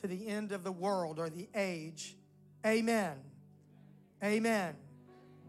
to 0.00 0.06
the 0.06 0.26
end 0.28 0.52
of 0.52 0.64
the 0.64 0.72
world 0.72 1.18
or 1.18 1.28
the 1.28 1.48
age. 1.54 2.16
Amen. 2.64 3.16
Amen. 4.22 4.74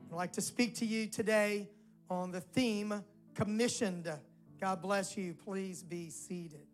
I'd 0.10 0.16
like 0.16 0.34
to 0.34 0.42
speak 0.42 0.76
to 0.76 0.86
you 0.86 1.08
today 1.08 1.70
on 2.10 2.32
the 2.32 2.42
theme 2.42 3.04
commissioned. 3.36 4.10
God 4.60 4.82
bless 4.82 5.18
you. 5.18 5.34
Please 5.34 5.84
be 5.84 6.10
seated. 6.10 6.66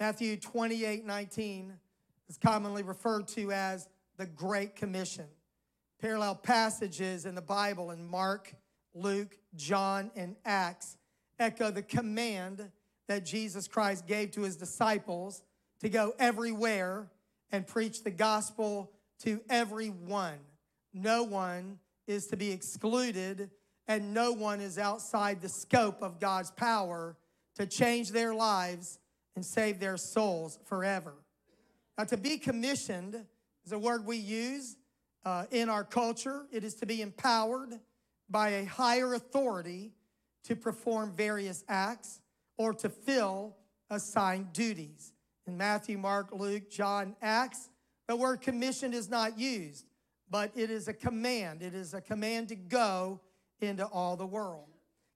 Matthew 0.00 0.36
28 0.36 1.04
19 1.04 1.74
is 2.28 2.36
commonly 2.36 2.82
referred 2.82 3.26
to 3.28 3.50
as 3.52 3.88
the 4.16 4.26
Great 4.26 4.76
Commission. 4.76 5.26
Parallel 6.00 6.36
passages 6.36 7.26
in 7.26 7.34
the 7.34 7.42
Bible 7.42 7.90
in 7.90 8.06
Mark, 8.06 8.54
Luke, 8.94 9.36
John, 9.56 10.12
and 10.14 10.36
Acts 10.44 10.96
echo 11.38 11.70
the 11.70 11.82
command 11.82 12.70
that 13.08 13.24
Jesus 13.24 13.66
Christ 13.66 14.06
gave 14.06 14.30
to 14.32 14.42
his 14.42 14.56
disciples 14.56 15.42
to 15.80 15.88
go 15.88 16.14
everywhere 16.18 17.10
and 17.50 17.66
preach 17.66 18.04
the 18.04 18.10
gospel 18.10 18.92
to 19.20 19.40
everyone. 19.48 20.38
No 20.92 21.22
one 21.22 21.78
is 22.06 22.26
to 22.28 22.36
be 22.36 22.50
excluded, 22.50 23.50
and 23.86 24.14
no 24.14 24.32
one 24.32 24.60
is 24.60 24.78
outside 24.78 25.40
the 25.40 25.48
scope 25.48 26.02
of 26.02 26.20
God's 26.20 26.50
power 26.52 27.16
to 27.56 27.66
change 27.66 28.10
their 28.10 28.34
lives 28.34 28.98
and 29.34 29.44
save 29.44 29.80
their 29.80 29.96
souls 29.96 30.58
forever. 30.66 31.14
Now, 31.96 32.04
to 32.04 32.16
be 32.16 32.38
commissioned 32.38 33.24
is 33.64 33.72
a 33.72 33.78
word 33.78 34.06
we 34.06 34.16
use 34.16 34.76
uh, 35.24 35.46
in 35.50 35.68
our 35.68 35.84
culture. 35.84 36.46
It 36.52 36.64
is 36.64 36.74
to 36.76 36.86
be 36.86 37.02
empowered 37.02 37.80
by 38.30 38.50
a 38.50 38.64
higher 38.64 39.14
authority 39.14 39.92
to 40.44 40.54
perform 40.54 41.12
various 41.14 41.64
acts 41.68 42.20
or 42.58 42.74
to 42.74 42.88
fill 42.88 43.56
assigned 43.88 44.52
duties. 44.52 45.12
In 45.46 45.56
Matthew, 45.56 45.96
Mark, 45.96 46.28
Luke, 46.32 46.68
John, 46.68 47.16
Acts, 47.22 47.70
the 48.06 48.16
word 48.16 48.42
commissioned 48.42 48.94
is 48.94 49.08
not 49.08 49.38
used, 49.38 49.86
but 50.30 50.50
it 50.54 50.70
is 50.70 50.88
a 50.88 50.92
command. 50.92 51.62
It 51.62 51.74
is 51.74 51.94
a 51.94 52.00
command 52.00 52.48
to 52.48 52.56
go 52.56 53.20
into 53.60 53.86
all 53.86 54.16
the 54.16 54.26
world. 54.26 54.68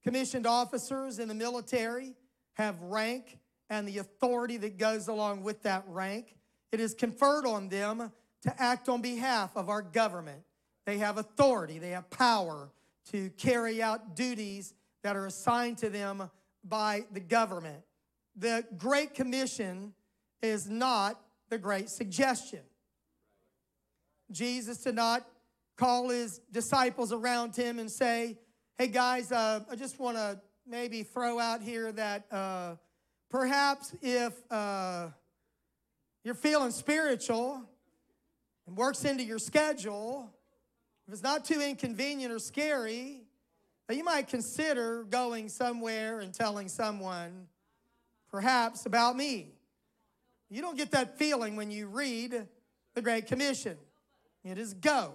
Commissioned 0.02 0.46
officers 0.46 1.18
in 1.18 1.28
the 1.28 1.34
military 1.34 2.14
have 2.54 2.80
rank 2.80 3.38
and 3.68 3.86
the 3.86 3.98
authority 3.98 4.56
that 4.58 4.78
goes 4.78 5.08
along 5.08 5.42
with 5.42 5.62
that 5.62 5.84
rank. 5.86 6.36
It 6.72 6.80
is 6.80 6.94
conferred 6.94 7.46
on 7.46 7.68
them 7.68 8.10
to 8.42 8.62
act 8.62 8.88
on 8.88 9.00
behalf 9.00 9.56
of 9.56 9.68
our 9.68 9.82
government. 9.82 10.42
They 10.84 10.98
have 10.98 11.18
authority, 11.18 11.78
they 11.78 11.90
have 11.90 12.10
power 12.10 12.70
to 13.10 13.30
carry 13.30 13.82
out 13.82 14.16
duties 14.16 14.74
that 15.02 15.16
are 15.16 15.26
assigned 15.26 15.78
to 15.78 15.90
them 15.90 16.30
by 16.64 17.04
the 17.12 17.20
government. 17.20 17.82
The 18.36 18.64
Great 18.76 19.14
Commission 19.14 19.92
is 20.40 20.68
not 20.68 21.20
the 21.48 21.58
Great 21.58 21.88
Suggestion. 21.90 22.60
Jesus 24.30 24.78
did 24.78 24.94
not 24.94 25.26
call 25.76 26.08
his 26.08 26.40
disciples 26.50 27.12
around 27.12 27.54
him 27.54 27.78
and 27.78 27.90
say, 27.90 28.38
Hey 28.78 28.88
guys, 28.88 29.30
uh, 29.30 29.60
I 29.70 29.76
just 29.76 29.98
want 30.00 30.16
to 30.16 30.40
maybe 30.66 31.02
throw 31.02 31.38
out 31.38 31.60
here 31.60 31.92
that 31.92 32.24
uh, 32.32 32.76
perhaps 33.30 33.94
if 34.00 34.32
uh, 34.50 35.08
you're 36.24 36.34
feeling 36.34 36.70
spiritual 36.70 37.62
and 38.66 38.76
works 38.76 39.04
into 39.04 39.24
your 39.24 39.38
schedule, 39.38 40.30
if 41.06 41.12
it's 41.12 41.22
not 41.22 41.44
too 41.44 41.60
inconvenient 41.60 42.32
or 42.32 42.38
scary, 42.38 43.22
that 43.88 43.96
you 43.96 44.04
might 44.04 44.28
consider 44.28 45.04
going 45.04 45.48
somewhere 45.48 46.20
and 46.20 46.32
telling 46.32 46.68
someone, 46.68 47.46
perhaps 48.30 48.86
about 48.86 49.16
me. 49.16 49.54
You 50.50 50.62
don't 50.62 50.76
get 50.76 50.90
that 50.92 51.18
feeling 51.18 51.56
when 51.56 51.70
you 51.70 51.86
read 51.86 52.46
the 52.94 53.02
Great 53.02 53.26
Commission. 53.26 53.76
It 54.44 54.58
is 54.58 54.74
go. 54.74 55.12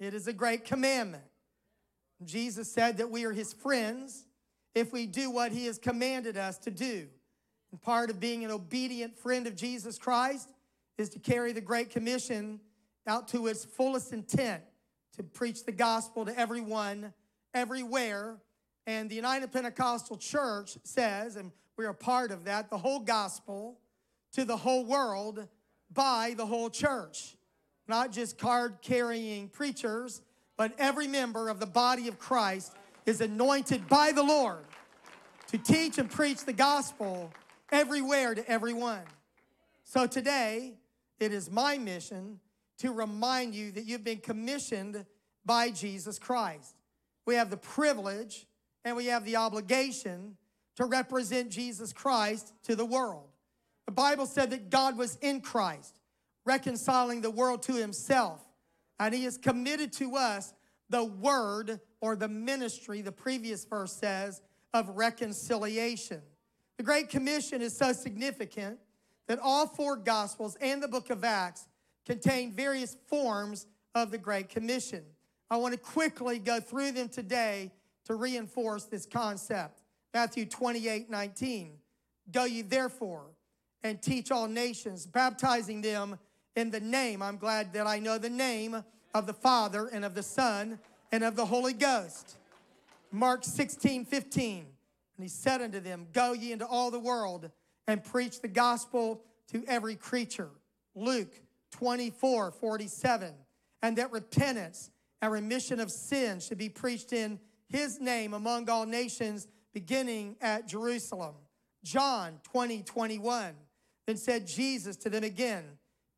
It 0.00 0.14
is 0.14 0.26
a 0.26 0.32
great 0.32 0.64
commandment. 0.64 1.24
Jesus 2.24 2.70
said 2.70 2.98
that 2.98 3.10
we 3.10 3.24
are 3.24 3.32
his 3.32 3.52
friends 3.52 4.26
if 4.74 4.92
we 4.92 5.06
do 5.06 5.30
what 5.30 5.52
he 5.52 5.66
has 5.66 5.78
commanded 5.78 6.36
us 6.36 6.58
to 6.58 6.70
do. 6.70 7.08
And 7.70 7.80
part 7.80 8.10
of 8.10 8.20
being 8.20 8.44
an 8.44 8.50
obedient 8.50 9.16
friend 9.16 9.46
of 9.46 9.56
Jesus 9.56 9.98
Christ 9.98 10.50
is 10.98 11.08
to 11.10 11.18
carry 11.18 11.52
the 11.52 11.60
Great 11.60 11.90
Commission 11.90 12.60
out 13.06 13.28
to 13.28 13.46
its 13.46 13.64
fullest 13.64 14.12
intent 14.12 14.62
to 15.16 15.22
preach 15.22 15.64
the 15.64 15.72
gospel 15.72 16.24
to 16.24 16.38
everyone, 16.38 17.12
everywhere. 17.54 18.36
And 18.86 19.08
the 19.10 19.14
United 19.14 19.52
Pentecostal 19.52 20.16
Church 20.16 20.76
says, 20.84 21.36
and 21.36 21.52
we're 21.76 21.92
part 21.92 22.30
of 22.30 22.44
that, 22.44 22.70
the 22.70 22.78
whole 22.78 23.00
gospel 23.00 23.78
to 24.32 24.44
the 24.44 24.56
whole 24.56 24.84
world 24.84 25.46
by 25.92 26.34
the 26.36 26.46
whole 26.46 26.70
church 26.70 27.36
not 27.88 28.12
just 28.12 28.38
card 28.38 28.78
carrying 28.80 29.48
preachers, 29.48 30.22
but 30.56 30.72
every 30.78 31.06
member 31.06 31.48
of 31.48 31.60
the 31.60 31.66
body 31.66 32.08
of 32.08 32.18
Christ 32.18 32.72
is 33.06 33.20
anointed 33.20 33.88
by 33.88 34.12
the 34.12 34.22
Lord 34.22 34.64
to 35.48 35.58
teach 35.58 35.98
and 35.98 36.10
preach 36.10 36.44
the 36.44 36.52
gospel 36.52 37.32
everywhere 37.70 38.34
to 38.34 38.48
everyone. 38.50 39.02
So 39.84 40.06
today, 40.06 40.74
it 41.18 41.32
is 41.32 41.50
my 41.50 41.76
mission 41.78 42.40
to 42.78 42.92
remind 42.92 43.54
you 43.54 43.72
that 43.72 43.84
you've 43.84 44.04
been 44.04 44.18
commissioned 44.18 45.04
by 45.44 45.70
Jesus 45.70 46.18
Christ. 46.18 46.74
We 47.26 47.34
have 47.36 47.50
the 47.50 47.56
privilege 47.56 48.46
and 48.84 48.96
we 48.96 49.06
have 49.06 49.24
the 49.24 49.36
obligation 49.36 50.36
to 50.76 50.84
represent 50.84 51.50
Jesus 51.50 51.92
Christ 51.92 52.52
to 52.64 52.74
the 52.74 52.84
world. 52.84 53.28
The 53.86 53.92
Bible 53.92 54.26
said 54.26 54.50
that 54.50 54.70
God 54.70 54.96
was 54.96 55.16
in 55.16 55.40
Christ 55.40 56.00
reconciling 56.44 57.20
the 57.20 57.30
world 57.30 57.62
to 57.64 57.74
himself. 57.74 58.44
And 58.98 59.14
he 59.14 59.24
has 59.24 59.36
committed 59.36 59.92
to 59.94 60.16
us 60.16 60.54
the 60.90 61.04
word 61.04 61.80
or 62.00 62.16
the 62.16 62.28
ministry, 62.28 63.00
the 63.00 63.12
previous 63.12 63.64
verse 63.64 63.92
says, 63.92 64.42
of 64.74 64.88
reconciliation. 64.90 66.22
The 66.76 66.82
Great 66.82 67.08
Commission 67.08 67.62
is 67.62 67.76
so 67.76 67.92
significant 67.92 68.78
that 69.28 69.38
all 69.40 69.66
four 69.66 69.96
Gospels 69.96 70.56
and 70.60 70.82
the 70.82 70.88
book 70.88 71.10
of 71.10 71.24
Acts 71.24 71.68
contain 72.06 72.52
various 72.52 72.96
forms 73.06 73.66
of 73.94 74.10
the 74.10 74.18
Great 74.18 74.48
Commission. 74.48 75.04
I 75.52 75.56
want 75.56 75.74
to 75.74 75.78
quickly 75.78 76.38
go 76.38 76.60
through 76.60 76.92
them 76.92 77.10
today 77.10 77.72
to 78.06 78.14
reinforce 78.14 78.84
this 78.84 79.04
concept. 79.04 79.82
Matthew 80.14 80.46
28 80.46 81.10
19. 81.10 81.72
Go 82.32 82.44
ye 82.44 82.62
therefore 82.62 83.26
and 83.82 84.00
teach 84.00 84.30
all 84.30 84.48
nations, 84.48 85.04
baptizing 85.04 85.82
them 85.82 86.18
in 86.56 86.70
the 86.70 86.80
name. 86.80 87.20
I'm 87.20 87.36
glad 87.36 87.74
that 87.74 87.86
I 87.86 87.98
know 87.98 88.16
the 88.16 88.30
name 88.30 88.82
of 89.12 89.26
the 89.26 89.34
Father 89.34 89.88
and 89.88 90.06
of 90.06 90.14
the 90.14 90.22
Son 90.22 90.78
and 91.12 91.22
of 91.22 91.36
the 91.36 91.44
Holy 91.44 91.74
Ghost. 91.74 92.38
Mark 93.10 93.44
16, 93.44 94.06
15. 94.06 94.56
And 94.58 94.66
he 95.22 95.28
said 95.28 95.60
unto 95.60 95.80
them, 95.80 96.06
Go 96.14 96.32
ye 96.32 96.52
into 96.52 96.66
all 96.66 96.90
the 96.90 96.98
world 96.98 97.50
and 97.86 98.02
preach 98.02 98.40
the 98.40 98.48
gospel 98.48 99.20
to 99.48 99.62
every 99.68 99.96
creature. 99.96 100.48
Luke 100.94 101.38
24, 101.72 102.52
47. 102.52 103.34
And 103.82 103.98
that 103.98 104.12
repentance 104.12 104.88
and 105.22 105.32
remission 105.32 105.78
of 105.78 105.90
sin 105.90 106.40
should 106.40 106.58
be 106.58 106.68
preached 106.68 107.12
in 107.12 107.38
his 107.68 108.00
name 108.00 108.34
among 108.34 108.68
all 108.68 108.84
nations, 108.84 109.46
beginning 109.72 110.36
at 110.42 110.66
Jerusalem. 110.66 111.34
John 111.84 112.40
20, 112.42 112.82
21. 112.82 113.54
Then 114.06 114.16
said 114.16 114.48
Jesus 114.48 114.96
to 114.96 115.08
them 115.08 115.22
again, 115.22 115.64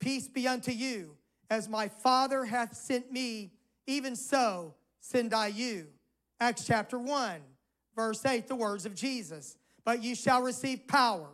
Peace 0.01 0.27
be 0.27 0.49
unto 0.49 0.73
you. 0.73 1.17
As 1.51 1.69
my 1.69 1.89
Father 1.89 2.47
hath 2.47 2.75
sent 2.75 3.12
me, 3.12 3.53
even 3.87 4.17
so 4.17 4.75
send 5.01 5.35
I 5.35 5.49
you. 5.49 5.89
Acts 6.41 6.67
chapter 6.67 6.99
1, 6.99 7.37
verse 7.95 8.25
8, 8.25 8.49
the 8.49 8.57
words 8.57 8.87
of 8.87 8.95
Jesus. 8.95 9.57
But 9.85 10.03
you 10.03 10.15
shall 10.15 10.43
receive 10.43 10.89
power. 10.89 11.29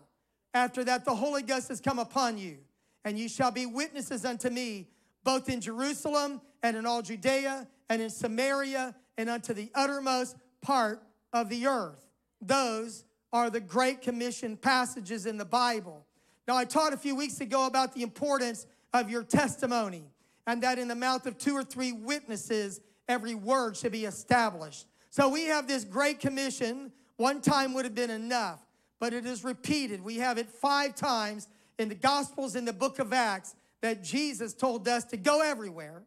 After 0.52 0.82
that, 0.84 1.05
the 1.05 1.14
Holy 1.14 1.43
Ghost 1.43 1.69
has 1.69 1.81
come 1.81 2.00
upon 2.00 2.37
you, 2.37 2.58
and 3.05 3.16
you 3.16 3.28
shall 3.28 3.52
be 3.52 3.66
witnesses 3.66 4.25
unto 4.25 4.50
me, 4.50 4.88
both 5.23 5.49
in 5.49 5.61
Jerusalem 5.61 6.40
and 6.62 6.76
in 6.76 6.86
all 6.86 7.02
Judea 7.02 7.66
and 7.88 8.02
in 8.02 8.10
Samaria 8.10 8.94
and 9.18 9.28
unto 9.28 9.52
the 9.52 9.70
uttermost 9.74 10.36
part 10.60 11.02
of 11.32 11.48
the 11.48 11.66
earth. 11.66 12.06
Those 12.40 13.04
are 13.32 13.50
the 13.50 13.60
Great 13.60 14.02
Commission 14.02 14.56
passages 14.56 15.26
in 15.26 15.36
the 15.36 15.44
Bible. 15.44 16.06
Now, 16.48 16.56
I 16.56 16.64
taught 16.64 16.92
a 16.92 16.96
few 16.96 17.14
weeks 17.14 17.40
ago 17.40 17.66
about 17.66 17.94
the 17.94 18.02
importance 18.02 18.66
of 18.92 19.10
your 19.10 19.22
testimony 19.22 20.10
and 20.46 20.62
that 20.62 20.78
in 20.78 20.88
the 20.88 20.94
mouth 20.94 21.26
of 21.26 21.38
two 21.38 21.54
or 21.54 21.62
three 21.62 21.92
witnesses, 21.92 22.80
every 23.08 23.34
word 23.34 23.76
should 23.76 23.92
be 23.92 24.04
established. 24.04 24.86
So 25.10 25.28
we 25.28 25.44
have 25.46 25.68
this 25.68 25.84
great 25.84 26.18
commission. 26.18 26.92
One 27.16 27.40
time 27.40 27.74
would 27.74 27.84
have 27.84 27.94
been 27.94 28.10
enough, 28.10 28.60
but 28.98 29.12
it 29.12 29.26
is 29.26 29.44
repeated. 29.44 30.02
We 30.02 30.16
have 30.16 30.38
it 30.38 30.48
five 30.48 30.94
times 30.94 31.48
in 31.78 31.88
the 31.88 31.94
Gospels 31.94 32.56
in 32.56 32.64
the 32.64 32.72
book 32.72 32.98
of 32.98 33.12
Acts 33.12 33.54
that 33.80 34.02
Jesus 34.02 34.54
told 34.54 34.88
us 34.88 35.04
to 35.06 35.16
go 35.16 35.40
everywhere 35.42 36.02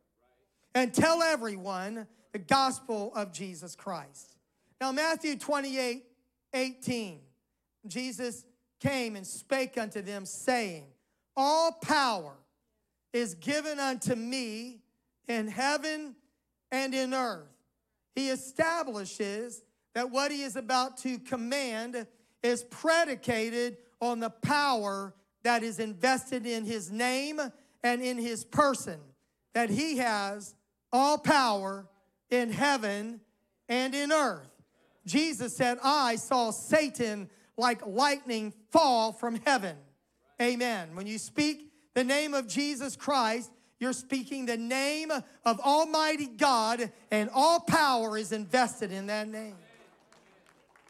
and 0.76 0.94
tell 0.94 1.22
everyone 1.22 2.08
the 2.32 2.40
gospel 2.40 3.12
of 3.16 3.32
Jesus 3.32 3.76
Christ. 3.76 4.36
Now, 4.82 4.92
Matthew 4.92 5.38
28 5.38 6.04
18, 6.56 7.20
Jesus 7.88 8.46
came 8.80 9.16
and 9.16 9.26
spake 9.26 9.78
unto 9.78 10.02
them, 10.02 10.26
saying, 10.26 10.86
All 11.36 11.72
power 11.72 12.34
is 13.12 13.36
given 13.36 13.80
unto 13.80 14.16
me 14.16 14.82
in 15.28 15.48
heaven 15.48 16.16
and 16.72 16.94
in 16.94 17.14
earth. 17.14 17.48
He 18.16 18.30
establishes 18.30 19.64
that 19.96 20.12
what 20.12 20.32
he 20.32 20.44
is 20.44 20.56
about 20.56 20.98
to 20.98 21.18
command 21.18 22.06
is 22.42 22.64
predicated 22.64 23.78
on 24.02 24.20
the 24.20 24.30
power 24.30 25.14
that 25.44 25.64
is 25.64 25.80
invested 25.80 26.46
in 26.46 26.66
his 26.66 26.92
name 26.92 27.40
and 27.84 28.02
in 28.02 28.18
his 28.18 28.44
person, 28.44 29.00
that 29.54 29.70
he 29.70 29.98
has 29.98 30.56
all 30.94 31.18
power 31.18 31.88
in 32.30 32.52
heaven 32.52 33.20
and 33.68 33.94
in 33.94 34.12
earth. 34.12 34.48
Jesus 35.06 35.58
said, 35.58 35.80
I 35.84 36.16
saw 36.16 36.52
Satan 36.52 37.30
like 37.58 37.86
lightning 37.86 38.54
fall 38.72 39.12
from 39.12 39.40
heaven. 39.44 39.76
Amen. 40.42 40.96
When 40.96 41.08
you 41.08 41.18
speak 41.18 41.72
the 41.94 42.04
name 42.04 42.34
of 42.34 42.48
Jesus 42.48 42.96
Christ, 42.96 43.52
you're 43.80 43.92
speaking 43.92 44.46
the 44.46 44.56
name 44.56 45.12
of 45.12 45.60
Almighty 45.60 46.28
God, 46.28 46.92
and 47.12 47.30
all 47.34 47.60
power 47.60 48.18
is 48.18 48.32
invested 48.32 48.92
in 48.92 49.08
that 49.08 49.28
name. 49.28 49.56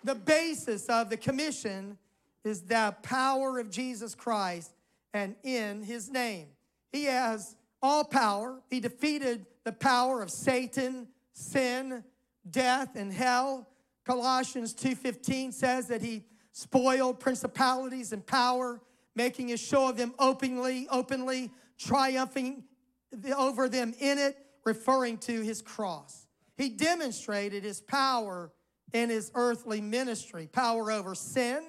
The 0.04 0.16
basis 0.16 0.88
of 0.90 1.10
the 1.10 1.18
commission 1.18 1.98
is 2.44 2.62
the 2.62 2.96
power 3.02 3.58
of 3.58 3.72
Jesus 3.72 4.14
Christ 4.14 4.72
and 5.14 5.36
in 5.44 5.82
his 5.82 6.12
name. 6.12 6.48
He 6.92 7.06
has 7.06 7.56
all 7.82 8.04
power. 8.04 8.62
He 8.70 8.80
defeated 8.80 9.46
the 9.64 9.72
power 9.72 10.22
of 10.22 10.30
Satan, 10.30 11.08
sin, 11.34 12.04
death, 12.50 12.96
and 12.96 13.12
hell. 13.12 13.70
Colossians 14.06 14.74
2:15 14.74 15.52
says 15.52 15.88
that 15.88 16.02
he 16.02 16.26
spoiled 16.52 17.20
principalities 17.20 18.12
and 18.12 18.26
power, 18.26 18.82
making 19.16 19.52
a 19.52 19.58
show 19.58 19.90
of 19.90 19.98
them 19.98 20.14
openly, 20.20 20.88
openly, 20.90 21.52
triumphing 21.78 22.64
over 23.36 23.70
them 23.70 23.94
in 24.00 24.18
it, 24.18 24.38
referring 24.66 25.18
to 25.20 25.42
his 25.42 25.62
cross. 25.62 26.28
He 26.58 26.70
demonstrated 26.70 27.64
his 27.64 27.82
power 27.82 28.52
in 28.92 29.10
his 29.10 29.32
earthly 29.34 29.82
ministry 29.82 30.48
power 30.48 30.92
over 30.92 31.16
sin, 31.16 31.64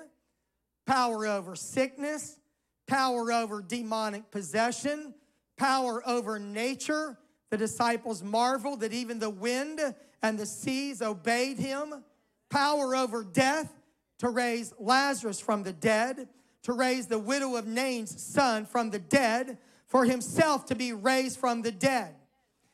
power 0.86 1.26
over 1.26 1.56
sickness, 1.56 2.38
power 2.86 3.32
over 3.32 3.62
demonic 3.62 4.30
possession, 4.30 5.14
power 5.56 6.06
over 6.06 6.38
nature. 6.38 7.18
The 7.54 7.58
disciples 7.58 8.20
marveled 8.20 8.80
that 8.80 8.92
even 8.92 9.20
the 9.20 9.30
wind 9.30 9.80
and 10.22 10.36
the 10.36 10.44
seas 10.44 11.00
obeyed 11.00 11.56
him, 11.56 12.02
power 12.50 12.96
over 12.96 13.22
death 13.22 13.72
to 14.18 14.28
raise 14.28 14.74
Lazarus 14.76 15.38
from 15.38 15.62
the 15.62 15.72
dead, 15.72 16.28
to 16.64 16.72
raise 16.72 17.06
the 17.06 17.20
widow 17.20 17.54
of 17.54 17.64
Nain's 17.64 18.20
son 18.20 18.66
from 18.66 18.90
the 18.90 18.98
dead, 18.98 19.58
for 19.86 20.04
himself 20.04 20.66
to 20.66 20.74
be 20.74 20.92
raised 20.92 21.38
from 21.38 21.62
the 21.62 21.70
dead, 21.70 22.16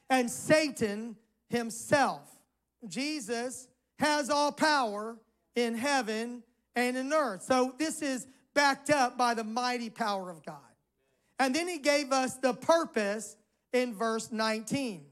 and 0.08 0.30
Satan 0.30 1.14
himself. 1.50 2.22
Jesus 2.88 3.68
has 3.98 4.30
all 4.30 4.50
power 4.50 5.18
in 5.56 5.74
heaven 5.74 6.42
and 6.74 6.96
in 6.96 7.12
earth. 7.12 7.42
So 7.42 7.74
this 7.76 8.00
is 8.00 8.26
backed 8.54 8.88
up 8.88 9.18
by 9.18 9.34
the 9.34 9.44
mighty 9.44 9.90
power 9.90 10.30
of 10.30 10.42
God. 10.42 10.56
And 11.38 11.54
then 11.54 11.68
he 11.68 11.76
gave 11.76 12.12
us 12.12 12.38
the 12.38 12.54
purpose 12.54 13.36
in 13.72 13.94
verse 13.94 14.30
19 14.32 15.04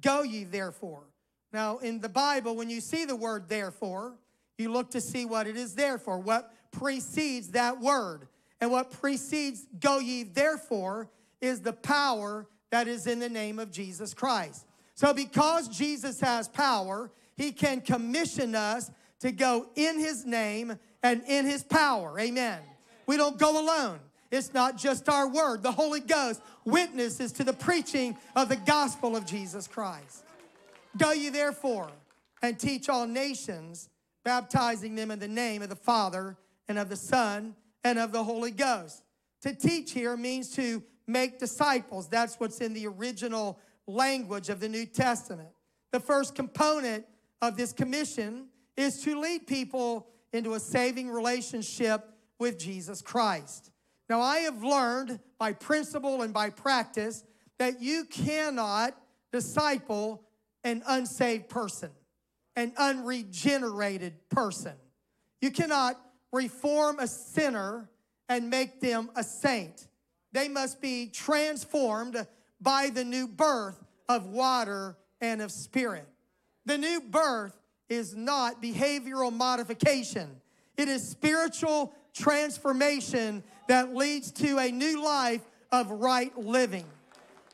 Go 0.00 0.22
ye 0.22 0.44
therefore. 0.44 1.04
Now, 1.52 1.78
in 1.78 2.00
the 2.00 2.08
Bible, 2.08 2.54
when 2.54 2.68
you 2.68 2.80
see 2.80 3.06
the 3.06 3.16
word 3.16 3.48
therefore, 3.48 4.14
you 4.58 4.70
look 4.70 4.90
to 4.90 5.00
see 5.00 5.24
what 5.24 5.46
it 5.46 5.56
is 5.56 5.74
there 5.74 5.96
for, 5.96 6.18
what 6.18 6.52
precedes 6.70 7.48
that 7.52 7.80
word. 7.80 8.28
And 8.60 8.70
what 8.70 8.90
precedes 8.90 9.66
go 9.80 9.98
ye 9.98 10.22
therefore 10.22 11.08
is 11.40 11.60
the 11.60 11.72
power 11.72 12.46
that 12.70 12.88
is 12.88 13.06
in 13.06 13.18
the 13.18 13.28
name 13.28 13.58
of 13.58 13.70
Jesus 13.70 14.14
Christ. 14.14 14.66
So, 14.94 15.12
because 15.12 15.68
Jesus 15.68 16.20
has 16.20 16.48
power, 16.48 17.10
he 17.36 17.52
can 17.52 17.80
commission 17.80 18.54
us 18.54 18.90
to 19.20 19.30
go 19.30 19.68
in 19.74 19.98
his 19.98 20.24
name 20.24 20.78
and 21.02 21.22
in 21.26 21.46
his 21.46 21.62
power. 21.62 22.18
Amen. 22.18 22.60
We 23.06 23.16
don't 23.16 23.38
go 23.38 23.60
alone. 23.62 24.00
It's 24.36 24.52
not 24.52 24.76
just 24.76 25.08
our 25.08 25.26
word. 25.26 25.62
The 25.62 25.72
Holy 25.72 26.00
Ghost 26.00 26.42
witnesses 26.64 27.32
to 27.32 27.44
the 27.44 27.52
preaching 27.52 28.16
of 28.36 28.48
the 28.48 28.56
gospel 28.56 29.16
of 29.16 29.24
Jesus 29.24 29.66
Christ. 29.66 30.24
Go 30.96 31.12
ye 31.12 31.30
therefore 31.30 31.90
and 32.42 32.58
teach 32.58 32.88
all 32.88 33.06
nations, 33.06 33.88
baptizing 34.24 34.94
them 34.94 35.10
in 35.10 35.18
the 35.18 35.28
name 35.28 35.62
of 35.62 35.68
the 35.68 35.76
Father 35.76 36.36
and 36.68 36.78
of 36.78 36.88
the 36.88 36.96
Son 36.96 37.54
and 37.82 37.98
of 37.98 38.12
the 38.12 38.22
Holy 38.22 38.50
Ghost. 38.50 39.02
To 39.42 39.54
teach 39.54 39.92
here 39.92 40.16
means 40.16 40.50
to 40.52 40.82
make 41.06 41.38
disciples. 41.38 42.08
That's 42.08 42.36
what's 42.36 42.60
in 42.60 42.74
the 42.74 42.86
original 42.86 43.58
language 43.86 44.48
of 44.48 44.60
the 44.60 44.68
New 44.68 44.86
Testament. 44.86 45.48
The 45.92 46.00
first 46.00 46.34
component 46.34 47.06
of 47.40 47.56
this 47.56 47.72
commission 47.72 48.48
is 48.76 49.02
to 49.02 49.18
lead 49.18 49.46
people 49.46 50.08
into 50.32 50.54
a 50.54 50.60
saving 50.60 51.08
relationship 51.08 52.04
with 52.38 52.58
Jesus 52.58 53.00
Christ. 53.00 53.70
Now, 54.08 54.20
I 54.20 54.38
have 54.40 54.62
learned 54.62 55.18
by 55.38 55.52
principle 55.52 56.22
and 56.22 56.32
by 56.32 56.50
practice 56.50 57.24
that 57.58 57.80
you 57.80 58.04
cannot 58.04 58.96
disciple 59.32 60.22
an 60.62 60.82
unsaved 60.86 61.48
person, 61.48 61.90
an 62.54 62.72
unregenerated 62.76 64.14
person. 64.28 64.74
You 65.40 65.50
cannot 65.50 66.00
reform 66.32 66.98
a 66.98 67.06
sinner 67.06 67.88
and 68.28 68.50
make 68.50 68.80
them 68.80 69.10
a 69.16 69.22
saint. 69.22 69.88
They 70.32 70.48
must 70.48 70.80
be 70.80 71.08
transformed 71.08 72.26
by 72.60 72.90
the 72.90 73.04
new 73.04 73.28
birth 73.28 73.82
of 74.08 74.26
water 74.26 74.96
and 75.20 75.40
of 75.40 75.50
spirit. 75.50 76.06
The 76.64 76.78
new 76.78 77.00
birth 77.00 77.56
is 77.88 78.14
not 78.14 78.62
behavioral 78.62 79.32
modification, 79.32 80.40
it 80.76 80.88
is 80.88 81.08
spiritual 81.08 81.94
transformation 82.16 83.42
that 83.68 83.94
leads 83.94 84.32
to 84.32 84.58
a 84.58 84.70
new 84.70 85.04
life 85.04 85.42
of 85.70 85.90
right 85.90 86.36
living. 86.38 86.84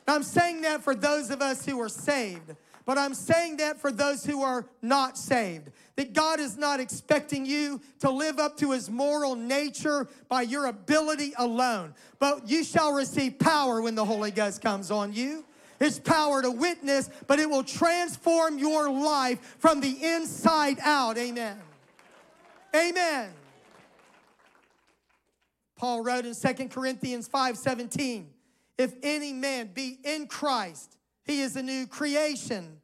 I'm 0.07 0.23
saying 0.23 0.63
that 0.63 0.83
for 0.83 0.95
those 0.95 1.31
of 1.31 1.41
us 1.41 1.65
who 1.65 1.81
are 1.81 1.89
saved, 1.89 2.55
but 2.85 2.99
I'm 2.99 3.15
saying 3.15 3.59
that 3.59 3.81
for 3.81 3.93
those 3.93 4.25
who 4.25 4.43
are 4.43 4.67
not 4.81 5.17
saved. 5.17 5.71
That 5.97 6.15
God 6.15 6.41
is 6.41 6.57
not 6.57 6.81
expecting 6.81 7.47
you 7.47 7.81
to 8.01 8.11
live 8.11 8.39
up 8.39 8.57
to 8.59 8.73
his 8.73 8.91
moral 8.91 9.37
nature 9.37 10.09
by 10.29 10.43
your 10.43 10.67
ability 10.67 11.33
alone, 11.37 11.95
but 12.19 12.49
you 12.49 12.65
shall 12.65 12.93
receive 12.93 13.39
power 13.39 13.81
when 13.81 13.95
the 13.95 14.05
Holy 14.05 14.31
Ghost 14.31 14.63
comes 14.63 14.91
on 14.91 15.13
you. 15.13 15.45
It's 15.79 15.99
power 15.99 16.43
to 16.43 16.51
witness, 16.51 17.11
but 17.27 17.39
it 17.39 17.51
will 17.51 17.65
transform 17.65 18.59
your 18.59 18.91
life 18.91 19.57
from 19.59 19.81
the 19.81 19.97
inside 20.01 20.79
out. 20.81 21.19
Amen. 21.19 21.59
Amen. 22.75 23.31
Paul 25.83 26.05
wrote 26.05 26.25
in 26.25 26.33
2 26.33 26.69
Corinthians 26.69 27.27
5:17, 27.29 28.29
if 28.79 28.95
any 29.03 29.33
man 29.33 29.73
be 29.75 29.99
in 30.05 30.29
Christ, 30.29 30.97
he 31.25 31.41
is 31.41 31.57
a 31.57 31.63
new 31.63 31.89
creation. 31.89 32.81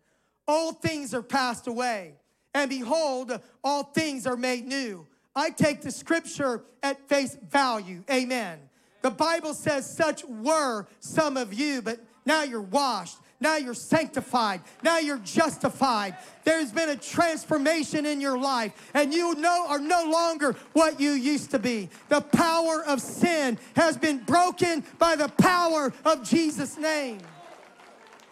All 0.49 0.73
things 0.73 1.15
are 1.15 1.23
passed 1.23 1.69
away, 1.69 2.17
and 2.55 2.69
behold, 2.69 3.41
all 3.63 3.85
things 3.85 4.27
are 4.27 4.37
made 4.37 4.67
new. 4.67 5.07
I 5.37 5.51
take 5.51 5.81
the 5.81 5.93
scripture 5.93 6.65
at 6.83 7.09
face 7.09 7.37
value. 7.37 8.03
Amen. 8.11 8.59
The 9.03 9.13
Bible 9.13 9.55
says, 9.55 9.89
Such 9.89 10.25
were 10.25 10.89
some 10.99 11.37
of 11.37 11.55
you, 11.55 11.83
but 11.83 12.01
now 12.27 12.43
you're 12.43 12.61
washed. 12.61 13.19
Now 13.41 13.57
you're 13.57 13.75
sanctified. 13.75 14.63
Now 14.83 14.99
you're 14.99 15.19
justified. 15.19 16.17
There's 16.45 16.73
been 16.73 16.89
a 16.89 16.97
transformation 16.97 18.05
in 18.05 18.21
your 18.21 18.37
life, 18.37 18.73
and 18.95 19.15
you 19.15 19.35
know 19.37 19.67
are 19.69 19.79
no 19.79 20.11
longer 20.11 20.57
what 20.73 20.99
you 20.99 21.13
used 21.13 21.53
to 21.53 21.59
be. 21.59 21.89
The 22.09 22.21
power 22.21 22.83
of 22.85 23.01
sin 23.01 23.59
has 23.77 23.97
been 23.97 24.25
broken 24.25 24.85
by 24.99 25.15
the 25.15 25.29
power 25.29 25.93
of 26.05 26.29
Jesus' 26.29 26.77
name. 26.77 27.19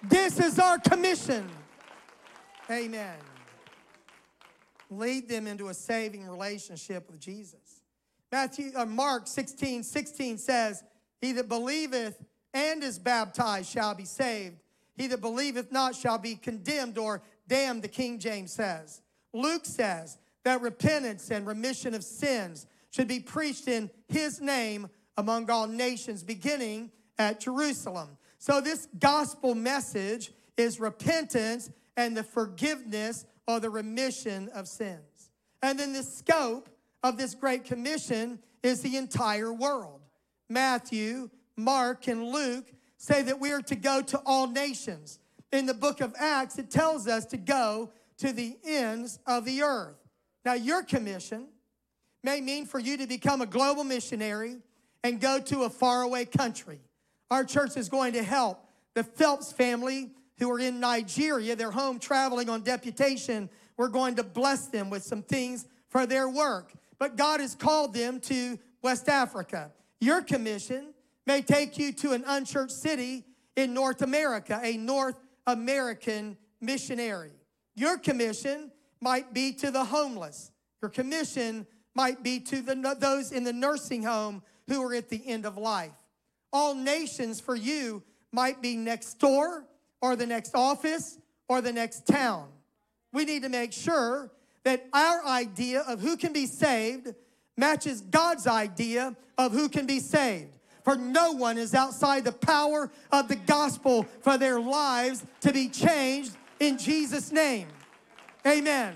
This 0.03 0.41
is 0.41 0.59
our 0.59 0.79
commission. 0.79 1.49
Amen. 2.69 3.17
Lead 4.91 5.29
them 5.29 5.47
into 5.47 5.69
a 5.69 5.75
saving 5.75 6.29
relationship 6.29 7.09
with 7.11 7.21
Jesus. 7.21 7.81
Matthew, 8.33 8.73
uh, 8.75 8.85
Mark 8.85 9.29
16, 9.29 9.83
16 9.85 10.39
says, 10.39 10.83
He 11.21 11.33
that 11.33 11.49
believeth 11.49 12.21
and 12.53 12.83
is 12.83 12.99
baptized 12.99 13.71
shall 13.71 13.95
be 13.95 14.05
saved. 14.05 14.57
He 14.97 15.07
that 15.09 15.21
believeth 15.21 15.71
not 15.71 15.95
shall 15.95 16.19
be 16.19 16.35
condemned 16.37 16.99
or 16.99 17.23
damned, 17.49 17.83
the 17.83 17.89
King 17.89 18.19
James 18.19 18.53
says. 18.53 19.03
Luke 19.33 19.65
says 19.65 20.19
that 20.45 20.63
repentance 20.63 21.31
and 21.31 21.47
remission 21.47 21.95
of 21.95 22.03
sins 22.03 22.67
should 22.91 23.09
be 23.09 23.21
preached 23.21 23.69
in 23.69 23.91
his 24.09 24.41
name 24.41 24.89
among 25.19 25.51
all 25.51 25.67
nations, 25.67 26.23
beginning 26.23 26.91
at 27.19 27.41
Jerusalem. 27.41 28.17
So, 28.39 28.61
this 28.61 28.89
gospel 28.99 29.55
message 29.55 30.33
is 30.57 30.81
repentance 30.81 31.71
and 31.97 32.17
the 32.17 32.23
forgiveness 32.23 33.25
or 33.47 33.61
the 33.61 33.71
remission 33.71 34.49
of 34.55 34.69
sins. 34.69 35.31
And 35.63 35.79
then 35.79 35.93
the 35.93 36.03
scope 36.03 36.69
of 37.03 37.17
this 37.17 37.35
Great 37.35 37.65
Commission 37.65 38.39
is 38.63 38.83
the 38.83 38.97
entire 38.97 39.53
world. 39.53 40.01
Matthew, 40.49 41.31
Mark, 41.57 42.09
and 42.09 42.25
Luke 42.25 42.67
say 42.97 43.23
that 43.23 43.41
we 43.41 43.53
are 43.53 43.63
to 43.63 43.77
go 43.77 44.03
to 44.03 44.21
all 44.25 44.47
nations. 44.47 45.19
In 45.53 45.67
the 45.67 45.75
book 45.75 46.01
of 46.01 46.15
Acts, 46.19 46.59
it 46.59 46.71
tells 46.71 47.07
us 47.07 47.25
to 47.27 47.37
go 47.37 47.91
to 48.19 48.33
the 48.33 48.57
ends 48.65 49.19
of 49.27 49.45
the 49.45 49.63
earth. 49.63 49.97
Now, 50.45 50.55
your 50.55 50.83
commission 50.83 51.49
may 52.23 52.41
mean 52.41 52.67
for 52.67 52.79
you 52.79 52.97
to 52.99 53.07
become 53.07 53.41
a 53.41 53.47
global 53.47 53.85
missionary 53.85 54.57
and 55.05 55.21
go 55.21 55.41
to 55.41 55.63
a 55.65 55.71
faraway 55.71 56.25
country. 56.25 56.81
Our 57.31 57.45
church 57.45 57.77
is 57.77 57.89
going 57.89 58.15
to 58.15 58.23
help 58.23 58.61
the 58.95 59.05
Phelps 59.05 59.53
family 59.53 60.11
who 60.39 60.51
are 60.51 60.59
in 60.59 60.81
Nigeria. 60.81 61.57
They're 61.57 61.71
home 61.71 61.99
traveling 61.99 62.49
on 62.49 62.63
deputation. 62.63 63.49
We're 63.77 63.89
going 63.89 64.17
to 64.17 64.23
bless 64.23 64.67
them 64.67 64.91
with 64.91 65.03
some 65.03 65.23
things 65.23 65.67
for 65.89 66.07
their 66.07 66.29
work. 66.29 66.73
But 66.99 67.17
God 67.17 67.41
has 67.41 67.55
called 67.55 67.95
them 67.95 68.21
to 68.21 68.59
West 68.83 69.09
Africa. 69.09 69.73
Your 70.01 70.23
commission 70.23 70.95
may 71.27 71.43
take 71.43 71.79
you 71.79 71.93
to 71.93 72.13
an 72.13 72.25
unchurched 72.27 72.73
city 72.73 73.25
in 73.57 73.75
North 73.75 74.03
America, 74.03 74.61
a 74.63 74.77
North 74.77 75.17
American 75.47 76.37
missionary. 76.61 77.33
Your 77.75 77.99
commission 77.99 78.71
might 79.01 79.35
be 79.35 79.53
to 79.55 79.71
the 79.71 79.85
homeless. 79.85 80.51
Your 80.83 80.91
commission 80.91 81.67
might 81.95 82.23
be 82.23 82.41
to 82.41 82.63
the, 82.63 82.97
those 82.99 83.33
in 83.33 83.45
the 83.45 83.53
nursing 83.53 84.03
home 84.03 84.43
who 84.69 84.83
are 84.83 84.95
at 84.95 85.09
the 85.09 85.27
end 85.27 85.47
of 85.47 85.57
life. 85.57 85.93
All 86.53 86.75
nations 86.75 87.41
for 87.41 87.55
you 87.55 88.03
might 88.33 88.63
be 88.63 88.77
next 88.77 89.19
door 89.19 89.65
or 90.01 90.17
the 90.17 90.27
next 90.27 90.55
office 90.55 91.19
or 91.49 91.61
the 91.61 91.73
next 91.73 92.07
town. 92.07 92.49
We 93.13 93.25
need 93.25 93.43
to 93.43 93.49
make 93.49 93.73
sure 93.73 94.31
that 94.65 94.87
our 94.93 95.25
idea 95.25 95.81
of 95.83 96.01
who 96.01 96.17
can 96.17 96.33
be 96.33 96.47
saved 96.47 97.15
matches 97.57 98.01
God's 98.01 98.47
idea 98.47 99.17
of 99.39 99.53
who 99.53 99.69
can 99.69 99.87
be 99.87 100.01
saved. 100.01 100.56
For 100.87 100.95
no 100.95 101.33
one 101.33 101.59
is 101.59 101.75
outside 101.75 102.23
the 102.23 102.31
power 102.31 102.93
of 103.11 103.27
the 103.27 103.35
gospel 103.35 104.05
for 104.21 104.39
their 104.39 104.61
lives 104.61 105.25
to 105.41 105.53
be 105.53 105.69
changed 105.69 106.37
in 106.61 106.79
Jesus' 106.79 107.33
name. 107.33 107.67
Amen. 108.47 108.95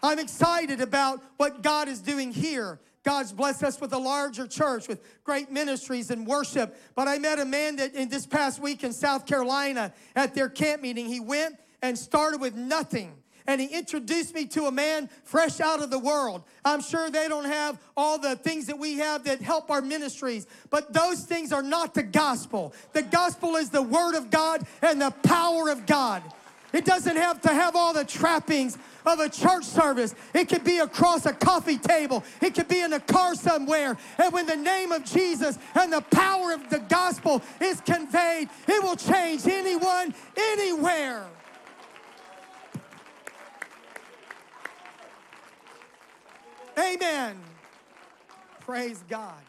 I'm 0.00 0.20
excited 0.20 0.80
about 0.80 1.20
what 1.36 1.60
God 1.60 1.88
is 1.88 1.98
doing 1.98 2.30
here. 2.30 2.78
God's 3.02 3.32
blessed 3.32 3.64
us 3.64 3.80
with 3.80 3.92
a 3.94 3.98
larger 3.98 4.46
church 4.46 4.86
with 4.86 5.02
great 5.24 5.50
ministries 5.50 6.12
and 6.12 6.24
worship. 6.24 6.76
But 6.94 7.08
I 7.08 7.18
met 7.18 7.40
a 7.40 7.44
man 7.44 7.74
that 7.76 7.96
in 7.96 8.08
this 8.08 8.24
past 8.24 8.62
week 8.62 8.84
in 8.84 8.92
South 8.92 9.26
Carolina 9.26 9.92
at 10.14 10.36
their 10.36 10.48
camp 10.48 10.82
meeting, 10.82 11.06
he 11.06 11.18
went 11.18 11.56
and 11.82 11.98
started 11.98 12.40
with 12.40 12.54
nothing 12.54 13.12
and 13.48 13.62
he 13.62 13.66
introduced 13.66 14.34
me 14.34 14.44
to 14.46 14.66
a 14.66 14.70
man 14.70 15.08
fresh 15.24 15.58
out 15.58 15.82
of 15.82 15.90
the 15.90 15.98
world. 15.98 16.42
I'm 16.64 16.82
sure 16.82 17.10
they 17.10 17.26
don't 17.28 17.46
have 17.46 17.80
all 17.96 18.18
the 18.18 18.36
things 18.36 18.66
that 18.66 18.78
we 18.78 18.98
have 18.98 19.24
that 19.24 19.40
help 19.40 19.70
our 19.70 19.80
ministries, 19.80 20.46
but 20.68 20.92
those 20.92 21.24
things 21.24 21.50
are 21.50 21.62
not 21.62 21.94
the 21.94 22.02
gospel. 22.02 22.74
The 22.92 23.02
gospel 23.02 23.56
is 23.56 23.70
the 23.70 23.82
word 23.82 24.14
of 24.14 24.30
God 24.30 24.66
and 24.82 25.00
the 25.00 25.10
power 25.22 25.70
of 25.70 25.86
God. 25.86 26.22
It 26.74 26.84
doesn't 26.84 27.16
have 27.16 27.40
to 27.40 27.48
have 27.48 27.74
all 27.74 27.94
the 27.94 28.04
trappings 28.04 28.76
of 29.06 29.20
a 29.20 29.30
church 29.30 29.64
service. 29.64 30.14
It 30.34 30.50
could 30.50 30.64
be 30.64 30.80
across 30.80 31.24
a 31.24 31.32
coffee 31.32 31.78
table. 31.78 32.22
It 32.42 32.54
could 32.54 32.68
be 32.68 32.82
in 32.82 32.92
a 32.92 33.00
car 33.00 33.34
somewhere. 33.34 33.96
And 34.18 34.30
when 34.34 34.44
the 34.44 34.56
name 34.56 34.92
of 34.92 35.02
Jesus 35.06 35.58
and 35.74 35.90
the 35.90 36.02
power 36.02 36.52
of 36.52 36.68
the 36.68 36.80
gospel 36.80 37.40
is 37.62 37.80
conveyed, 37.80 38.50
it 38.66 38.82
will 38.82 38.96
change 38.96 39.46
anyone, 39.46 40.14
anywhere. 40.36 41.24
Amen. 46.78 47.36
Praise 48.60 49.02
God. 49.08 49.42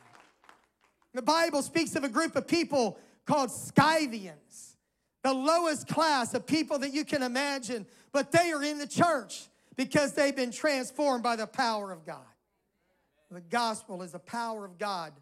The 1.13 1.21
Bible 1.21 1.61
speaks 1.61 1.95
of 1.95 2.03
a 2.03 2.09
group 2.09 2.35
of 2.35 2.47
people 2.47 2.97
called 3.25 3.51
Scythians, 3.51 4.77
the 5.23 5.33
lowest 5.33 5.87
class 5.87 6.33
of 6.33 6.47
people 6.47 6.79
that 6.79 6.93
you 6.93 7.05
can 7.05 7.21
imagine, 7.21 7.85
but 8.11 8.31
they 8.31 8.51
are 8.51 8.63
in 8.63 8.79
the 8.79 8.87
church 8.87 9.47
because 9.75 10.13
they've 10.13 10.35
been 10.35 10.51
transformed 10.51 11.23
by 11.23 11.35
the 11.35 11.45
power 11.45 11.91
of 11.91 12.05
God. 12.05 12.25
The 13.29 13.41
gospel 13.41 14.01
is 14.01 14.13
the 14.13 14.19
power 14.19 14.65
of 14.65 14.79
God 14.79 15.13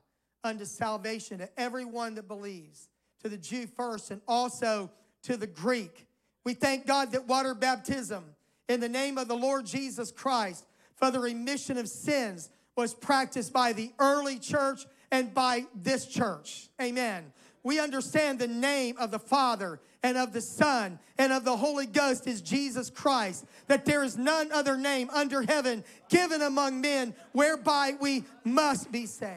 unto 0.43 0.63
salvation 0.63 1.39
to 1.39 1.49
everyone 1.59 2.15
that 2.15 2.27
believes, 2.27 2.87
to 3.21 3.29
the 3.29 3.37
Jew 3.37 3.67
first 3.67 4.11
and 4.11 4.21
also 4.27 4.89
to 5.23 5.35
the 5.35 5.47
Greek. 5.47 6.07
We 6.45 6.53
thank 6.53 6.87
God 6.87 7.11
that 7.11 7.27
water 7.27 7.53
baptism 7.53 8.23
in 8.69 8.79
the 8.79 8.87
name 8.87 9.17
of 9.17 9.27
the 9.27 9.35
Lord 9.35 9.65
Jesus 9.65 10.11
Christ 10.11 10.65
for 10.97 11.11
the 11.11 11.19
remission 11.19 11.77
of 11.77 11.87
sins 11.87 12.49
was 12.75 12.93
practiced 12.93 13.53
by 13.53 13.73
the 13.73 13.91
early 13.99 14.37
church 14.37 14.85
and 15.11 15.33
by 15.33 15.65
this 15.73 16.05
church. 16.05 16.69
Amen. 16.81 17.31
We 17.63 17.79
understand 17.79 18.39
the 18.39 18.47
name 18.47 18.95
of 18.97 19.11
the 19.11 19.19
Father 19.19 19.79
and 20.03 20.17
of 20.17 20.33
the 20.33 20.41
Son 20.41 20.99
and 21.17 21.33
of 21.33 21.43
the 21.43 21.57
Holy 21.57 21.85
Ghost 21.85 22.27
is 22.27 22.41
Jesus 22.41 22.89
Christ, 22.89 23.45
that 23.67 23.85
there 23.85 24.03
is 24.03 24.17
none 24.17 24.51
other 24.51 24.77
name 24.77 25.09
under 25.13 25.41
heaven 25.41 25.83
given 26.09 26.41
among 26.41 26.81
men 26.81 27.13
whereby 27.31 27.93
we 27.99 28.23
must 28.43 28.91
be 28.91 29.05
saved. 29.05 29.33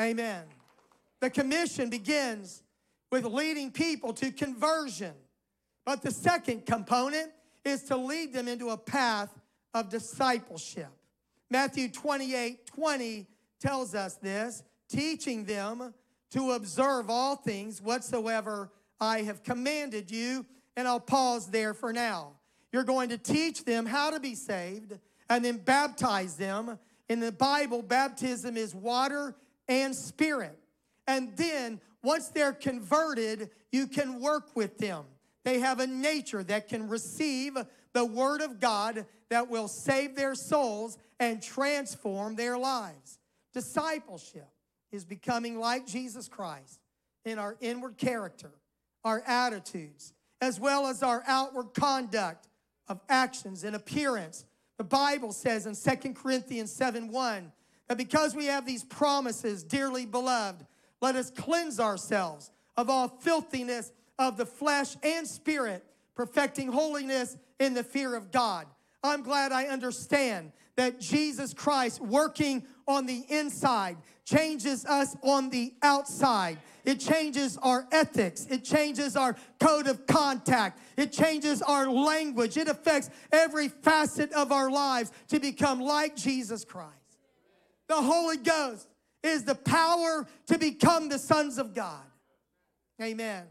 Amen. 0.00 0.44
The 1.20 1.30
commission 1.30 1.90
begins 1.90 2.62
with 3.12 3.24
leading 3.24 3.70
people 3.70 4.12
to 4.14 4.30
conversion. 4.30 5.12
But 5.84 6.02
the 6.02 6.10
second 6.10 6.66
component 6.66 7.32
is 7.64 7.82
to 7.84 7.96
lead 7.96 8.32
them 8.32 8.48
into 8.48 8.70
a 8.70 8.76
path 8.76 9.28
of 9.74 9.88
discipleship. 9.88 10.90
Matthew 11.50 11.88
28 11.88 12.66
20 12.66 13.26
tells 13.60 13.94
us 13.94 14.14
this, 14.16 14.62
teaching 14.88 15.44
them 15.44 15.92
to 16.30 16.52
observe 16.52 17.10
all 17.10 17.36
things 17.36 17.82
whatsoever 17.82 18.70
I 19.00 19.22
have 19.22 19.42
commanded 19.42 20.10
you. 20.10 20.46
And 20.76 20.86
I'll 20.86 21.00
pause 21.00 21.48
there 21.48 21.74
for 21.74 21.92
now. 21.92 22.32
You're 22.72 22.84
going 22.84 23.08
to 23.10 23.18
teach 23.18 23.64
them 23.64 23.86
how 23.86 24.10
to 24.10 24.20
be 24.20 24.34
saved 24.34 24.98
and 25.28 25.44
then 25.44 25.58
baptize 25.58 26.36
them. 26.36 26.78
In 27.08 27.20
the 27.20 27.32
Bible, 27.32 27.82
baptism 27.82 28.56
is 28.56 28.74
water 28.74 29.34
and 29.68 29.94
spirit. 29.94 30.56
And 31.06 31.36
then 31.36 31.80
once 32.02 32.28
they're 32.28 32.52
converted, 32.52 33.50
you 33.72 33.88
can 33.88 34.20
work 34.20 34.54
with 34.54 34.78
them. 34.78 35.04
They 35.44 35.58
have 35.58 35.80
a 35.80 35.86
nature 35.86 36.44
that 36.44 36.68
can 36.68 36.88
receive 36.88 37.56
the 37.92 38.04
word 38.04 38.40
of 38.40 38.60
God 38.60 39.06
that 39.30 39.48
will 39.48 39.68
save 39.68 40.16
their 40.16 40.34
souls 40.34 40.98
and 41.18 41.42
transform 41.42 42.36
their 42.36 42.58
lives. 42.58 43.18
Discipleship 43.52 44.48
is 44.92 45.04
becoming 45.04 45.58
like 45.58 45.86
Jesus 45.86 46.28
Christ 46.28 46.80
in 47.24 47.38
our 47.38 47.56
inward 47.60 47.96
character, 47.96 48.50
our 49.04 49.22
attitudes, 49.26 50.12
as 50.40 50.58
well 50.58 50.86
as 50.86 51.02
our 51.02 51.22
outward 51.26 51.74
conduct 51.74 52.48
of 52.88 53.00
actions 53.08 53.64
and 53.64 53.76
appearance. 53.76 54.44
The 54.78 54.84
Bible 54.84 55.32
says 55.32 55.66
in 55.66 55.74
2 55.74 56.14
Corinthians 56.14 56.72
7 56.72 57.08
1 57.08 57.52
that 57.88 57.98
because 57.98 58.34
we 58.34 58.46
have 58.46 58.66
these 58.66 58.84
promises, 58.84 59.62
dearly 59.62 60.06
beloved, 60.06 60.64
let 61.00 61.16
us 61.16 61.30
cleanse 61.30 61.80
ourselves 61.80 62.50
of 62.76 62.88
all 62.88 63.08
filthiness 63.08 63.92
of 64.18 64.36
the 64.36 64.46
flesh 64.46 64.96
and 65.02 65.26
spirit, 65.26 65.84
perfecting 66.14 66.70
holiness 66.70 67.36
in 67.60 67.74
the 67.74 67.84
fear 67.84 68.16
of 68.16 68.32
God. 68.32 68.66
I'm 69.04 69.22
glad 69.22 69.52
I 69.52 69.66
understand 69.66 70.52
that 70.76 70.98
Jesus 70.98 71.54
Christ 71.54 72.00
working 72.00 72.66
on 72.88 73.06
the 73.06 73.24
inside 73.28 73.96
changes 74.24 74.84
us 74.86 75.16
on 75.22 75.50
the 75.50 75.74
outside. 75.82 76.58
It 76.84 77.00
changes 77.00 77.58
our 77.58 77.86
ethics. 77.92 78.46
It 78.48 78.64
changes 78.64 79.16
our 79.16 79.36
code 79.60 79.86
of 79.86 80.06
contact. 80.06 80.80
It 80.96 81.12
changes 81.12 81.60
our 81.62 81.90
language. 81.90 82.56
It 82.56 82.68
affects 82.68 83.10
every 83.30 83.68
facet 83.68 84.32
of 84.32 84.52
our 84.52 84.70
lives 84.70 85.12
to 85.28 85.38
become 85.38 85.80
like 85.80 86.16
Jesus 86.16 86.64
Christ. 86.64 86.94
The 87.88 87.96
Holy 87.96 88.38
Ghost 88.38 88.88
is 89.22 89.44
the 89.44 89.54
power 89.54 90.26
to 90.46 90.58
become 90.58 91.08
the 91.08 91.18
sons 91.18 91.58
of 91.58 91.74
God. 91.74 92.04
Amen. 93.02 93.44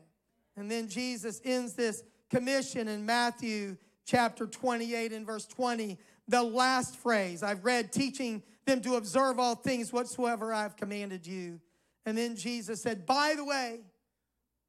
And 0.55 0.69
then 0.69 0.87
Jesus 0.87 1.41
ends 1.43 1.73
this 1.73 2.03
commission 2.29 2.87
in 2.87 3.05
Matthew 3.05 3.77
chapter 4.09 4.47
28 4.47 5.13
and 5.13 5.25
verse 5.25 5.45
20, 5.45 5.97
the 6.27 6.41
last 6.41 6.97
phrase. 6.97 7.43
I've 7.43 7.63
read 7.63 7.91
teaching 7.91 8.41
them 8.65 8.81
to 8.81 8.95
observe 8.95 9.39
all 9.39 9.55
things 9.55 9.93
whatsoever 9.93 10.51
I 10.51 10.63
have 10.63 10.75
commanded 10.75 11.27
you. 11.27 11.59
And 12.05 12.17
then 12.17 12.35
Jesus 12.35 12.81
said, 12.81 13.05
By 13.05 13.35
the 13.37 13.45
way, 13.45 13.81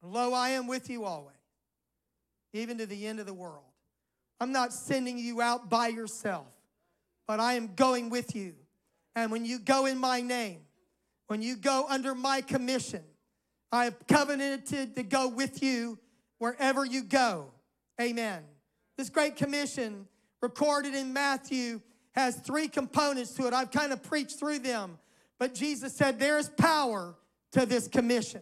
lo, 0.03 0.33
I 0.33 0.49
am 0.49 0.67
with 0.67 0.89
you 0.89 1.05
always, 1.05 1.35
even 2.53 2.77
to 2.77 2.85
the 2.85 3.07
end 3.07 3.19
of 3.19 3.25
the 3.25 3.33
world. 3.33 3.63
I'm 4.39 4.51
not 4.51 4.73
sending 4.73 5.17
you 5.17 5.41
out 5.41 5.69
by 5.69 5.87
yourself, 5.87 6.53
but 7.27 7.39
I 7.39 7.53
am 7.53 7.73
going 7.75 8.09
with 8.09 8.35
you. 8.35 8.53
And 9.15 9.31
when 9.31 9.45
you 9.45 9.59
go 9.59 9.87
in 9.87 9.97
my 9.97 10.21
name, 10.21 10.61
when 11.27 11.41
you 11.41 11.55
go 11.55 11.85
under 11.89 12.13
my 12.13 12.41
commission, 12.41 13.03
I 13.71 13.85
have 13.85 13.95
covenanted 14.07 14.95
to 14.95 15.03
go 15.03 15.29
with 15.29 15.63
you 15.63 15.97
wherever 16.37 16.85
you 16.85 17.03
go. 17.03 17.51
Amen. 17.99 18.43
This 18.97 19.09
great 19.09 19.35
commission 19.35 20.07
recorded 20.41 20.95
in 20.95 21.13
Matthew 21.13 21.81
has 22.13 22.35
three 22.37 22.67
components 22.67 23.33
to 23.35 23.47
it. 23.47 23.53
I've 23.53 23.71
kind 23.71 23.93
of 23.93 24.03
preached 24.03 24.37
through 24.37 24.59
them, 24.59 24.97
but 25.39 25.53
Jesus 25.53 25.93
said 25.93 26.19
there 26.19 26.37
is 26.37 26.49
power 26.49 27.15
to 27.51 27.65
this 27.65 27.87
commission. 27.87 28.41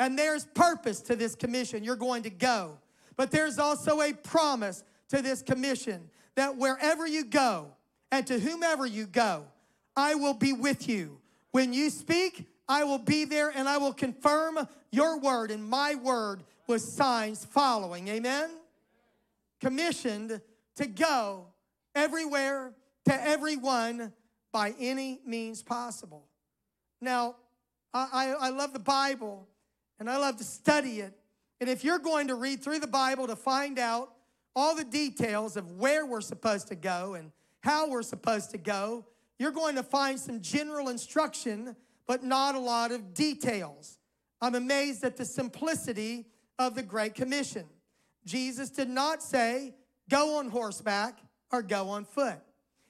And 0.00 0.18
there's 0.18 0.46
purpose 0.46 1.00
to 1.02 1.16
this 1.16 1.34
commission. 1.34 1.82
You're 1.82 1.96
going 1.96 2.22
to 2.22 2.30
go. 2.30 2.78
But 3.16 3.30
there's 3.30 3.58
also 3.58 4.00
a 4.00 4.12
promise 4.12 4.84
to 5.08 5.22
this 5.22 5.42
commission 5.42 6.08
that 6.36 6.56
wherever 6.56 7.06
you 7.06 7.24
go 7.24 7.72
and 8.12 8.26
to 8.28 8.38
whomever 8.38 8.86
you 8.86 9.06
go, 9.06 9.44
I 9.96 10.14
will 10.14 10.34
be 10.34 10.52
with 10.52 10.88
you. 10.88 11.18
When 11.50 11.72
you 11.72 11.90
speak, 11.90 12.46
I 12.68 12.84
will 12.84 12.98
be 12.98 13.24
there 13.24 13.50
and 13.50 13.68
I 13.68 13.78
will 13.78 13.92
confirm 13.92 14.58
your 14.92 15.18
word 15.18 15.50
and 15.50 15.64
my 15.64 15.96
word 15.96 16.44
with 16.68 16.82
signs 16.82 17.44
following. 17.44 18.06
Amen? 18.08 18.50
Commissioned 19.60 20.40
to 20.76 20.86
go 20.86 21.46
everywhere 21.94 22.74
to 23.06 23.26
everyone 23.26 24.12
by 24.52 24.74
any 24.78 25.20
means 25.26 25.62
possible. 25.62 26.26
Now, 27.00 27.36
I, 27.94 28.34
I, 28.38 28.50
love 28.50 28.72
the 28.72 28.78
Bible 28.78 29.48
and 29.98 30.10
I 30.10 30.18
love 30.18 30.36
to 30.36 30.44
study 30.44 31.00
it. 31.00 31.12
And 31.60 31.68
if 31.68 31.84
you're 31.84 31.98
going 31.98 32.28
to 32.28 32.34
read 32.34 32.62
through 32.62 32.80
the 32.80 32.86
Bible 32.86 33.26
to 33.26 33.36
find 33.36 33.78
out 33.78 34.12
all 34.54 34.74
the 34.74 34.84
details 34.84 35.56
of 35.56 35.72
where 35.72 36.06
we're 36.06 36.20
supposed 36.20 36.68
to 36.68 36.76
go 36.76 37.14
and 37.14 37.32
how 37.60 37.88
we're 37.88 38.02
supposed 38.02 38.50
to 38.50 38.58
go, 38.58 39.06
you're 39.38 39.52
going 39.52 39.76
to 39.76 39.82
find 39.82 40.18
some 40.18 40.40
general 40.40 40.88
instruction, 40.88 41.76
but 42.06 42.22
not 42.22 42.54
a 42.54 42.58
lot 42.58 42.92
of 42.92 43.14
details. 43.14 43.98
I'm 44.40 44.54
amazed 44.54 45.04
at 45.04 45.16
the 45.16 45.24
simplicity 45.24 46.26
of 46.58 46.74
the 46.74 46.82
Great 46.82 47.14
Commission. 47.14 47.64
Jesus 48.28 48.68
did 48.68 48.90
not 48.90 49.22
say, 49.22 49.74
go 50.10 50.36
on 50.36 50.50
horseback 50.50 51.18
or 51.50 51.62
go 51.62 51.88
on 51.88 52.04
foot. 52.04 52.38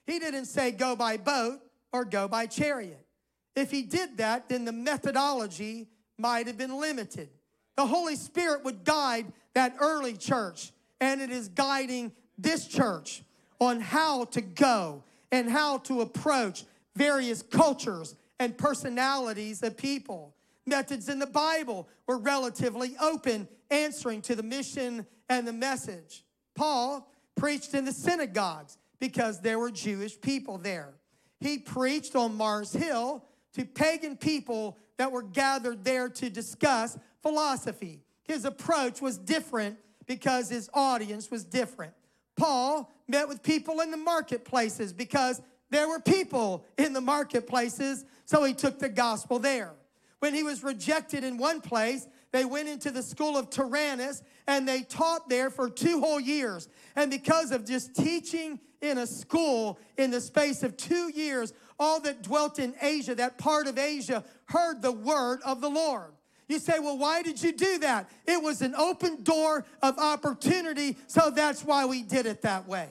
He 0.07 0.19
didn't 0.19 0.47
say, 0.47 0.73
go 0.73 0.97
by 0.97 1.17
boat 1.17 1.61
or 1.93 2.05
go 2.05 2.27
by 2.27 2.47
chariot. 2.47 3.07
If 3.55 3.71
he 3.71 3.83
did 3.83 4.19
that, 4.19 4.49
then 4.49 4.65
the 4.65 4.73
methodology 4.73 5.89
might 6.19 6.49
have 6.49 6.59
been 6.59 6.81
limited. 6.81 7.29
The 7.77 7.87
Holy 7.87 8.17
Spirit 8.17 8.65
would 8.65 8.85
guide 8.85 9.33
that 9.55 9.77
early 9.81 10.17
church, 10.17 10.73
and 11.01 11.21
it 11.21 11.31
is 11.31 11.49
guiding 11.49 12.13
this 12.37 12.67
church 12.67 13.23
on 13.61 13.81
how 13.81 14.25
to 14.27 14.41
go 14.41 15.05
and 15.31 15.49
how 15.49 15.79
to 15.79 16.01
approach 16.01 16.65
various 16.97 17.43
cultures 17.43 18.17
and 18.41 18.59
personalities 18.59 19.63
of 19.63 19.77
people. 19.77 20.35
Methods 20.69 21.09
in 21.09 21.19
the 21.19 21.27
Bible 21.27 21.89
were 22.07 22.19
relatively 22.19 22.97
open, 23.01 23.49
answering 23.71 24.23
to 24.23 24.35
the 24.35 24.43
mission 24.43 25.07
and 25.29 25.47
the 25.47 25.53
message. 25.53 26.25
Paul 26.55 27.11
preached 27.37 27.75
in 27.75 27.85
the 27.85 27.93
synagogues 27.93 28.79
because 28.99 29.41
there 29.41 29.59
were 29.59 29.71
Jewish 29.71 30.21
people 30.21 30.59
there. 30.59 30.95
He 31.41 31.59
preached 31.59 32.17
on 32.17 32.37
Mars 32.37 32.73
Hill 32.73 33.25
to 33.55 33.65
pagan 33.65 34.17
people 34.17 34.77
that 34.97 35.13
were 35.13 35.23
gathered 35.23 35.85
there 35.85 36.09
to 36.09 36.29
discuss 36.29 36.99
philosophy. 37.23 38.03
His 38.25 38.45
approach 38.45 39.01
was 39.01 39.17
different 39.19 39.79
because 40.07 40.49
his 40.49 40.69
audience 40.75 41.31
was 41.31 41.45
different. 41.45 41.95
Paul 42.37 42.93
met 43.07 43.29
with 43.29 43.43
people 43.43 43.81
in 43.81 43.91
the 43.91 43.97
marketplaces 43.97 44.93
because 44.93 45.41
there 45.71 45.89
were 45.89 46.01
people 46.01 46.65
in 46.77 46.93
the 46.93 47.01
marketplaces, 47.01 48.05
so 48.25 48.45
he 48.45 48.55
took 48.55 48.79
the 48.79 48.89
gospel 48.89 49.39
there. 49.39 49.73
When 50.21 50.35
he 50.35 50.43
was 50.43 50.65
rejected 50.65 51.25
in 51.25 51.39
one 51.39 51.61
place, 51.61 52.07
they 52.33 52.45
went 52.45 52.69
into 52.69 52.91
the 52.91 53.03
school 53.03 53.37
of 53.37 53.51
Tyrannus 53.51 54.23
and 54.47 54.67
they 54.67 54.83
taught 54.83 55.29
there 55.29 55.51
for 55.51 55.71
two 55.71 56.01
whole 56.01 56.21
years. 56.21 56.69
And 56.97 57.11
because 57.11 57.53
of 57.53 57.65
just 57.65 57.95
teaching 57.95 58.59
in 58.81 58.99
a 58.99 59.07
school 59.07 59.79
in 59.97 60.11
the 60.11 60.21
space 60.21 60.63
of 60.63 60.77
two 60.77 61.11
years, 61.15 61.53
all 61.79 62.01
that 62.01 62.23
dwelt 62.23 62.59
in 62.59 62.75
Asia, 62.81 63.15
that 63.15 63.39
part 63.39 63.67
of 63.67 63.79
Asia, 63.79 64.25
heard 64.47 64.83
the 64.83 64.93
word 64.93 65.41
of 65.45 65.61
the 65.61 65.71
Lord. 65.71 66.13
You 66.49 66.59
say, 66.59 66.79
well, 66.79 66.97
why 66.97 67.23
did 67.23 67.43
you 67.43 67.53
do 67.53 67.79
that? 67.81 68.11
It 68.27 68.43
was 68.43 68.63
an 68.63 68.75
open 68.75 69.23
door 69.23 69.65
of 69.83 69.99
opportunity, 69.99 70.97
so 71.07 71.31
that's 71.31 71.63
why 71.63 71.85
we 71.85 72.03
did 72.03 72.27
it 72.27 72.43
that 72.43 72.67
way. 72.67 72.89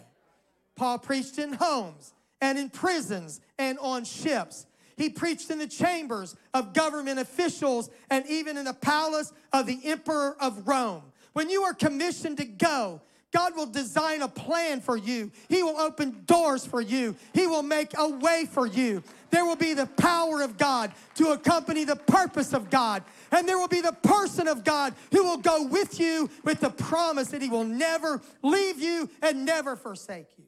Paul 0.75 0.99
preached 0.99 1.39
in 1.39 1.53
homes 1.53 2.13
and 2.39 2.59
in 2.59 2.69
prisons 2.69 3.41
and 3.57 3.79
on 3.79 4.05
ships. 4.05 4.66
He 4.97 5.09
preached 5.09 5.51
in 5.51 5.59
the 5.59 5.67
chambers 5.67 6.35
of 6.53 6.73
government 6.73 7.19
officials 7.19 7.89
and 8.09 8.25
even 8.27 8.57
in 8.57 8.65
the 8.65 8.73
palace 8.73 9.31
of 9.53 9.67
the 9.67 9.79
emperor 9.85 10.35
of 10.41 10.67
Rome. 10.67 11.03
When 11.33 11.49
you 11.49 11.61
are 11.63 11.73
commissioned 11.73 12.37
to 12.37 12.45
go, 12.45 13.01
God 13.31 13.55
will 13.55 13.67
design 13.67 14.23
a 14.23 14.27
plan 14.27 14.81
for 14.81 14.97
you. 14.97 15.31
He 15.49 15.61
will 15.61 15.77
open 15.77 16.23
doors 16.25 16.65
for 16.65 16.81
you. 16.81 17.15
He 17.33 17.45
will 17.45 17.61
make 17.61 17.95
a 17.95 18.09
way 18.09 18.47
for 18.49 18.65
you. 18.65 19.03
There 19.29 19.45
will 19.45 19.57
be 19.57 19.75
the 19.75 19.85
power 19.85 20.41
of 20.41 20.57
God 20.57 20.91
to 21.15 21.31
accompany 21.33 21.83
the 21.83 21.97
purpose 21.97 22.53
of 22.53 22.69
God. 22.69 23.03
And 23.31 23.47
there 23.47 23.59
will 23.59 23.67
be 23.67 23.81
the 23.81 23.91
person 23.91 24.47
of 24.47 24.63
God 24.63 24.95
who 25.11 25.23
will 25.23 25.37
go 25.37 25.67
with 25.67 25.99
you 25.99 26.29
with 26.43 26.61
the 26.61 26.69
promise 26.69 27.27
that 27.27 27.41
He 27.41 27.49
will 27.49 27.65
never 27.65 28.21
leave 28.41 28.81
you 28.81 29.09
and 29.21 29.45
never 29.45 29.75
forsake 29.75 30.27
you. 30.37 30.45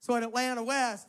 So 0.00 0.16
at 0.16 0.22
Atlanta 0.22 0.62
West, 0.62 1.06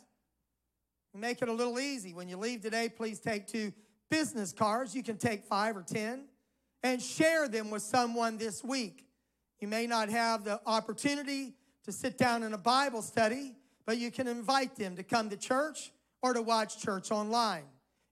we 1.15 1.21
make 1.21 1.41
it 1.41 1.47
a 1.47 1.53
little 1.53 1.79
easy. 1.79 2.13
When 2.13 2.27
you 2.27 2.35
leave 2.35 2.61
today, 2.61 2.89
please 2.89 3.21
take 3.21 3.47
two 3.47 3.71
business 4.09 4.51
cards. 4.51 4.93
You 4.93 5.01
can 5.01 5.15
take 5.15 5.45
five 5.45 5.77
or 5.77 5.81
ten 5.81 6.25
and 6.83 7.01
share 7.01 7.47
them 7.47 7.71
with 7.71 7.83
someone 7.83 8.37
this 8.37 8.61
week. 8.61 9.07
You 9.61 9.69
may 9.69 9.87
not 9.87 10.09
have 10.09 10.43
the 10.43 10.59
opportunity 10.65 11.53
to 11.85 11.93
sit 11.93 12.17
down 12.17 12.43
in 12.43 12.51
a 12.51 12.57
Bible 12.57 13.01
study, 13.01 13.55
but 13.85 13.97
you 13.97 14.11
can 14.11 14.27
invite 14.27 14.75
them 14.75 14.97
to 14.97 15.03
come 15.03 15.29
to 15.29 15.37
church 15.37 15.93
or 16.21 16.33
to 16.33 16.41
watch 16.41 16.81
church 16.81 17.11
online. 17.11 17.63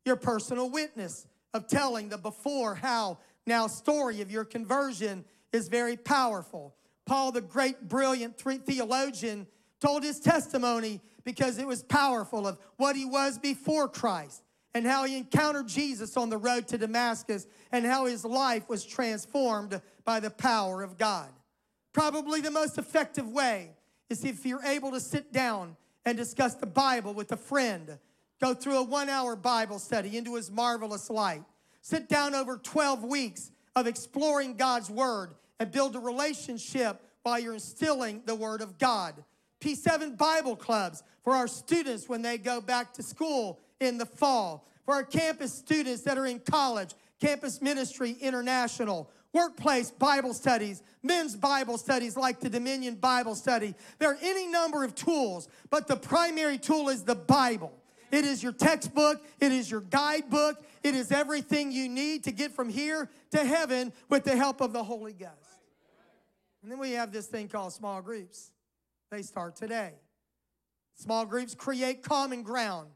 Your 0.05 0.15
personal 0.15 0.69
witness 0.69 1.27
of 1.53 1.67
telling 1.67 2.07
the 2.07 2.17
before, 2.17 2.73
how, 2.73 3.17
now 3.45 3.67
story 3.67 4.21
of 4.21 4.31
your 4.31 4.45
conversion 4.45 5.25
is 5.51 5.67
very 5.67 5.97
powerful. 5.97 6.73
Paul, 7.05 7.33
the 7.33 7.41
great, 7.41 7.89
brilliant 7.89 8.39
theologian, 8.39 9.45
told 9.81 10.03
his 10.03 10.21
testimony 10.21 11.01
because 11.23 11.57
it 11.57 11.67
was 11.67 11.83
powerful 11.83 12.47
of 12.47 12.59
what 12.77 12.95
he 12.95 13.05
was 13.05 13.37
before 13.37 13.87
Christ 13.87 14.43
and 14.73 14.85
how 14.85 15.05
he 15.05 15.17
encountered 15.17 15.67
Jesus 15.67 16.17
on 16.17 16.29
the 16.29 16.37
road 16.37 16.67
to 16.69 16.77
Damascus 16.77 17.47
and 17.71 17.85
how 17.85 18.05
his 18.05 18.25
life 18.25 18.67
was 18.67 18.85
transformed 18.85 19.81
by 20.03 20.19
the 20.19 20.29
power 20.29 20.81
of 20.81 20.97
God. 20.97 21.29
Probably 21.93 22.41
the 22.41 22.51
most 22.51 22.77
effective 22.77 23.29
way 23.29 23.71
is 24.09 24.25
if 24.25 24.45
you're 24.45 24.63
able 24.63 24.91
to 24.91 24.99
sit 24.99 25.31
down 25.31 25.77
and 26.05 26.17
discuss 26.17 26.55
the 26.55 26.65
Bible 26.65 27.13
with 27.13 27.31
a 27.31 27.37
friend. 27.37 27.97
Go 28.41 28.53
through 28.53 28.77
a 28.79 28.83
one 28.83 29.09
hour 29.09 29.35
Bible 29.35 29.79
study 29.79 30.17
into 30.17 30.35
his 30.35 30.51
marvelous 30.51 31.09
light. 31.09 31.43
Sit 31.81 32.09
down 32.09 32.35
over 32.35 32.57
12 32.57 33.03
weeks 33.03 33.51
of 33.75 33.87
exploring 33.87 34.55
God's 34.55 34.89
Word 34.89 35.33
and 35.59 35.71
build 35.71 35.95
a 35.95 35.99
relationship 35.99 37.01
while 37.23 37.39
you're 37.39 37.53
instilling 37.53 38.21
the 38.25 38.35
Word 38.35 38.61
of 38.61 38.77
God. 38.77 39.23
P7 39.63 40.17
Bible 40.17 40.57
clubs 40.57 41.03
for 41.23 41.33
our 41.33 41.47
students 41.47 42.09
when 42.09 42.21
they 42.21 42.37
go 42.37 42.59
back 42.59 42.93
to 42.95 43.03
school 43.03 43.59
in 43.79 43.97
the 43.97 44.05
fall. 44.05 44.67
For 44.85 44.95
our 44.95 45.03
campus 45.03 45.53
students 45.53 46.01
that 46.01 46.17
are 46.17 46.25
in 46.25 46.39
college, 46.39 46.93
Campus 47.21 47.61
Ministry 47.61 48.17
International, 48.19 49.09
workplace 49.31 49.89
Bible 49.89 50.33
studies, 50.33 50.83
men's 51.01 51.37
Bible 51.37 51.77
studies 51.77 52.17
like 52.17 52.41
the 52.41 52.49
Dominion 52.49 52.95
Bible 52.95 53.35
Study. 53.35 53.73
There 53.99 54.11
are 54.11 54.17
any 54.21 54.47
number 54.47 54.83
of 54.83 54.93
tools, 54.95 55.47
but 55.69 55.87
the 55.87 55.95
primary 55.95 56.57
tool 56.57 56.89
is 56.89 57.03
the 57.03 57.15
Bible. 57.15 57.71
It 58.11 58.25
is 58.25 58.43
your 58.43 58.51
textbook, 58.51 59.25
it 59.39 59.53
is 59.53 59.71
your 59.71 59.81
guidebook, 59.81 60.61
it 60.83 60.93
is 60.93 61.11
everything 61.11 61.71
you 61.71 61.87
need 61.87 62.25
to 62.25 62.31
get 62.31 62.51
from 62.51 62.67
here 62.67 63.09
to 63.31 63.43
heaven 63.45 63.93
with 64.09 64.25
the 64.25 64.35
help 64.35 64.59
of 64.59 64.73
the 64.73 64.83
Holy 64.83 65.13
Ghost. 65.13 65.31
And 66.61 66.71
then 66.71 66.77
we 66.77 66.91
have 66.91 67.11
this 67.13 67.27
thing 67.27 67.47
called 67.47 67.71
small 67.71 68.01
groups. 68.01 68.52
They 69.13 69.21
start 69.21 69.55
today. 69.55 69.91
Small 70.95 71.23
groups 71.27 71.53
create 71.53 72.01
common 72.01 72.41
ground 72.41 72.89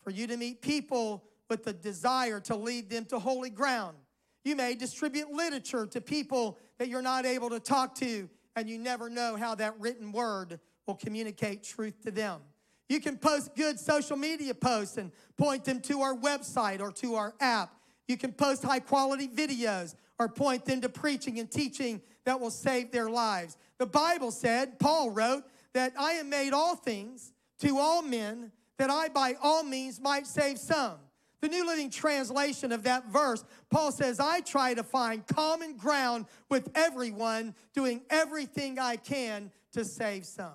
for 0.00 0.10
you 0.10 0.28
to 0.28 0.36
meet 0.36 0.62
people 0.62 1.24
with 1.50 1.64
the 1.64 1.72
desire 1.72 2.38
to 2.42 2.54
lead 2.54 2.88
them 2.88 3.04
to 3.06 3.18
holy 3.18 3.50
ground. 3.50 3.96
You 4.44 4.54
may 4.54 4.76
distribute 4.76 5.32
literature 5.32 5.84
to 5.86 6.00
people 6.00 6.56
that 6.78 6.86
you're 6.86 7.02
not 7.02 7.26
able 7.26 7.50
to 7.50 7.58
talk 7.58 7.96
to, 7.96 8.30
and 8.54 8.70
you 8.70 8.78
never 8.78 9.10
know 9.10 9.34
how 9.34 9.56
that 9.56 9.74
written 9.80 10.12
word 10.12 10.60
will 10.86 10.94
communicate 10.94 11.64
truth 11.64 12.00
to 12.04 12.12
them. 12.12 12.42
You 12.88 13.00
can 13.00 13.16
post 13.16 13.56
good 13.56 13.80
social 13.80 14.16
media 14.16 14.54
posts 14.54 14.98
and 14.98 15.10
point 15.36 15.64
them 15.64 15.80
to 15.80 16.02
our 16.02 16.14
website 16.14 16.80
or 16.80 16.92
to 16.92 17.16
our 17.16 17.34
app. 17.40 17.74
You 18.06 18.16
can 18.16 18.30
post 18.30 18.62
high 18.62 18.78
quality 18.78 19.26
videos 19.26 19.96
or 20.20 20.28
point 20.28 20.64
them 20.64 20.80
to 20.82 20.88
preaching 20.88 21.40
and 21.40 21.50
teaching 21.50 22.02
that 22.24 22.38
will 22.38 22.52
save 22.52 22.92
their 22.92 23.10
lives. 23.10 23.56
The 23.78 23.86
Bible 23.86 24.30
said, 24.30 24.78
Paul 24.78 25.10
wrote, 25.10 25.44
that 25.76 25.92
I 25.98 26.12
am 26.12 26.30
made 26.30 26.54
all 26.54 26.74
things 26.74 27.34
to 27.60 27.76
all 27.76 28.00
men, 28.00 28.50
that 28.78 28.88
I 28.88 29.08
by 29.10 29.34
all 29.42 29.62
means 29.62 30.00
might 30.00 30.26
save 30.26 30.58
some. 30.58 30.94
The 31.42 31.48
New 31.48 31.66
Living 31.66 31.90
Translation 31.90 32.72
of 32.72 32.84
that 32.84 33.08
verse, 33.08 33.44
Paul 33.70 33.92
says, 33.92 34.18
I 34.18 34.40
try 34.40 34.72
to 34.72 34.82
find 34.82 35.26
common 35.26 35.76
ground 35.76 36.26
with 36.48 36.70
everyone, 36.74 37.54
doing 37.74 38.00
everything 38.08 38.78
I 38.78 38.96
can 38.96 39.52
to 39.72 39.84
save 39.84 40.24
some. 40.24 40.54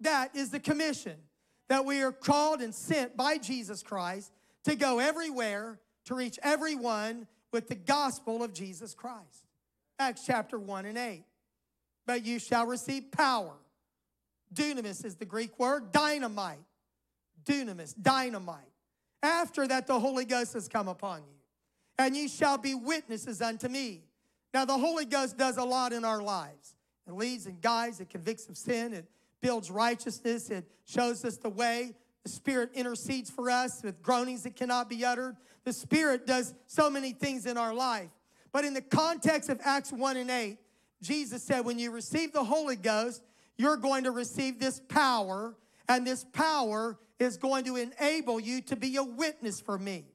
That 0.00 0.34
is 0.34 0.48
the 0.48 0.58
commission 0.58 1.18
that 1.68 1.84
we 1.84 2.00
are 2.00 2.10
called 2.10 2.62
and 2.62 2.74
sent 2.74 3.18
by 3.18 3.36
Jesus 3.36 3.82
Christ 3.82 4.32
to 4.64 4.74
go 4.74 5.00
everywhere 5.00 5.78
to 6.06 6.14
reach 6.14 6.38
everyone 6.42 7.26
with 7.52 7.68
the 7.68 7.74
gospel 7.74 8.42
of 8.42 8.54
Jesus 8.54 8.94
Christ. 8.94 9.44
Acts 9.98 10.24
chapter 10.26 10.58
1 10.58 10.86
and 10.86 10.96
8. 10.96 11.24
But 12.06 12.24
you 12.24 12.38
shall 12.38 12.64
receive 12.66 13.12
power. 13.12 13.52
Dunamis 14.52 15.04
is 15.04 15.16
the 15.16 15.24
Greek 15.24 15.58
word, 15.58 15.92
dynamite. 15.92 16.58
Dunamis, 17.44 17.94
dynamite. 18.00 18.58
After 19.22 19.66
that, 19.68 19.86
the 19.86 19.98
Holy 19.98 20.24
Ghost 20.24 20.54
has 20.54 20.68
come 20.68 20.88
upon 20.88 21.20
you, 21.20 21.38
and 21.98 22.16
ye 22.16 22.28
shall 22.28 22.58
be 22.58 22.74
witnesses 22.74 23.42
unto 23.42 23.68
me. 23.68 24.02
Now, 24.54 24.64
the 24.64 24.78
Holy 24.78 25.04
Ghost 25.04 25.36
does 25.36 25.56
a 25.56 25.64
lot 25.64 25.92
in 25.92 26.04
our 26.04 26.22
lives. 26.22 26.74
It 27.06 27.14
leads 27.14 27.46
and 27.46 27.60
guides, 27.60 28.00
it 28.00 28.08
convicts 28.10 28.48
of 28.48 28.56
sin, 28.56 28.92
it 28.92 29.06
builds 29.40 29.70
righteousness, 29.70 30.50
it 30.50 30.64
shows 30.84 31.24
us 31.24 31.36
the 31.36 31.50
way. 31.50 31.94
The 32.24 32.30
Spirit 32.30 32.70
intercedes 32.74 33.30
for 33.30 33.50
us 33.50 33.82
with 33.82 34.02
groanings 34.02 34.42
that 34.42 34.56
cannot 34.56 34.88
be 34.88 35.04
uttered. 35.04 35.36
The 35.64 35.72
Spirit 35.72 36.26
does 36.26 36.54
so 36.66 36.90
many 36.90 37.12
things 37.12 37.46
in 37.46 37.56
our 37.56 37.72
life. 37.72 38.10
But 38.52 38.64
in 38.64 38.74
the 38.74 38.82
context 38.82 39.48
of 39.48 39.60
Acts 39.64 39.92
1 39.92 40.16
and 40.16 40.30
8, 40.30 40.58
Jesus 41.02 41.42
said, 41.42 41.64
when 41.64 41.78
you 41.78 41.90
receive 41.90 42.32
the 42.32 42.44
Holy 42.44 42.76
Ghost, 42.76 43.22
you're 43.60 43.76
going 43.76 44.04
to 44.04 44.10
receive 44.10 44.58
this 44.58 44.80
power, 44.88 45.54
and 45.86 46.06
this 46.06 46.24
power 46.32 46.98
is 47.18 47.36
going 47.36 47.64
to 47.64 47.76
enable 47.76 48.40
you 48.40 48.62
to 48.62 48.74
be 48.74 48.96
a 48.96 49.02
witness 49.02 49.60
for 49.60 49.78
me. 49.78 50.06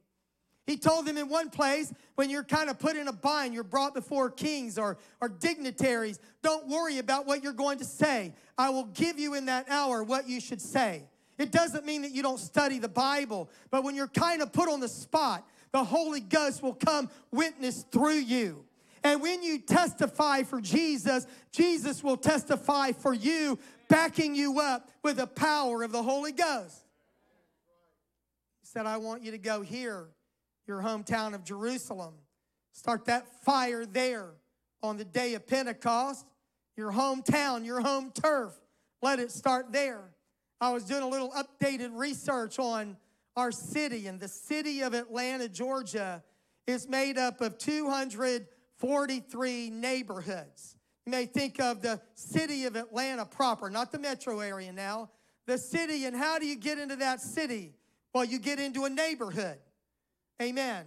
He 0.66 0.78
told 0.78 1.06
them 1.06 1.16
in 1.16 1.30
one 1.30 1.52
place, 1.52 1.94
when 2.16 2.32
you're 2.32 2.44
kind 2.44 2.72
of 2.72 2.80
put 2.80 2.96
in 2.96 3.08
a 3.08 3.14
bind, 3.14 3.54
you're 3.54 3.64
brought 3.64 3.94
before 3.94 4.32
kings 4.32 4.80
or, 4.80 4.98
or 5.22 5.30
dignitaries, 5.30 6.20
don't 6.42 6.68
worry 6.68 6.98
about 6.98 7.28
what 7.28 7.44
you're 7.44 7.54
going 7.54 7.78
to 7.78 7.86
say. 7.86 8.34
I 8.58 8.72
will 8.72 8.86
give 8.86 9.20
you 9.20 9.36
in 9.36 9.46
that 9.46 9.70
hour 9.70 10.04
what 10.04 10.28
you 10.28 10.40
should 10.40 10.62
say. 10.62 11.04
It 11.38 11.52
doesn't 11.52 11.86
mean 11.86 12.02
that 12.02 12.14
you 12.14 12.24
don't 12.24 12.40
study 12.40 12.80
the 12.80 12.90
Bible, 12.90 13.52
but 13.70 13.84
when 13.84 13.94
you're 13.94 14.08
kind 14.08 14.42
of 14.42 14.52
put 14.52 14.68
on 14.68 14.80
the 14.80 14.90
spot, 14.90 15.48
the 15.72 15.84
Holy 15.84 16.22
Ghost 16.22 16.64
will 16.64 16.74
come 16.74 17.12
witness 17.32 17.84
through 17.92 18.16
you. 18.16 18.66
And 19.06 19.22
when 19.22 19.44
you 19.44 19.60
testify 19.60 20.42
for 20.42 20.60
Jesus, 20.60 21.28
Jesus 21.52 22.04
will 22.04 22.18
testify 22.18 22.92
for 22.92 23.14
you, 23.14 23.60
backing 23.88 24.34
you 24.34 24.60
up 24.60 24.90
with 25.04 25.18
the 25.18 25.28
power 25.28 25.84
of 25.84 25.92
the 25.92 26.02
Holy 26.02 26.32
Ghost. 26.32 26.84
He 28.62 28.68
said, 28.68 28.88
I 28.88 28.98
want 28.98 29.22
you 29.22 29.30
to 29.30 29.38
go 29.38 29.62
here, 29.62 30.08
your 30.66 30.82
hometown 30.82 31.36
of 31.36 31.44
Jerusalem. 31.44 32.16
Start 32.72 33.06
that 33.06 33.28
fire 33.44 33.86
there 33.86 34.32
on 34.82 34.98
the 34.98 35.06
day 35.06 35.36
of 35.36 35.46
Pentecost. 35.46 36.26
Your 36.76 36.92
hometown, 36.92 37.64
your 37.64 37.82
home 37.82 38.12
turf. 38.12 38.60
Let 39.04 39.20
it 39.20 39.32
start 39.32 39.72
there. 39.72 40.02
I 40.60 40.72
was 40.72 40.84
doing 40.84 41.04
a 41.04 41.08
little 41.08 41.32
updated 41.32 41.92
research 41.94 42.58
on 42.58 42.98
our 43.38 43.52
city, 43.52 44.08
and 44.08 44.20
the 44.20 44.28
city 44.28 44.82
of 44.82 44.96
Atlanta, 44.96 45.48
Georgia, 45.48 46.24
is 46.66 46.90
made 46.90 47.20
up 47.20 47.42
of 47.42 47.60
243 48.82 49.70
neighborhoods. 49.70 50.76
You 51.06 51.12
may 51.12 51.26
think 51.26 51.60
of 51.60 51.82
the 51.82 52.02
city 52.16 52.66
of 52.66 52.76
Atlanta 52.76 53.26
proper, 53.26 53.70
not 53.70 53.92
the 53.92 54.00
metro 54.00 54.40
area 54.40 54.72
now. 54.72 55.12
The 55.46 55.58
city, 55.58 56.06
and 56.06 56.16
how 56.16 56.40
do 56.40 56.48
you 56.48 56.56
get 56.56 56.80
into 56.80 56.96
that 56.98 57.22
city? 57.22 57.76
Well, 58.14 58.26
you 58.26 58.40
get 58.40 58.60
into 58.60 58.86
a 58.86 58.90
neighborhood. 58.90 59.60
Amen. 60.42 60.86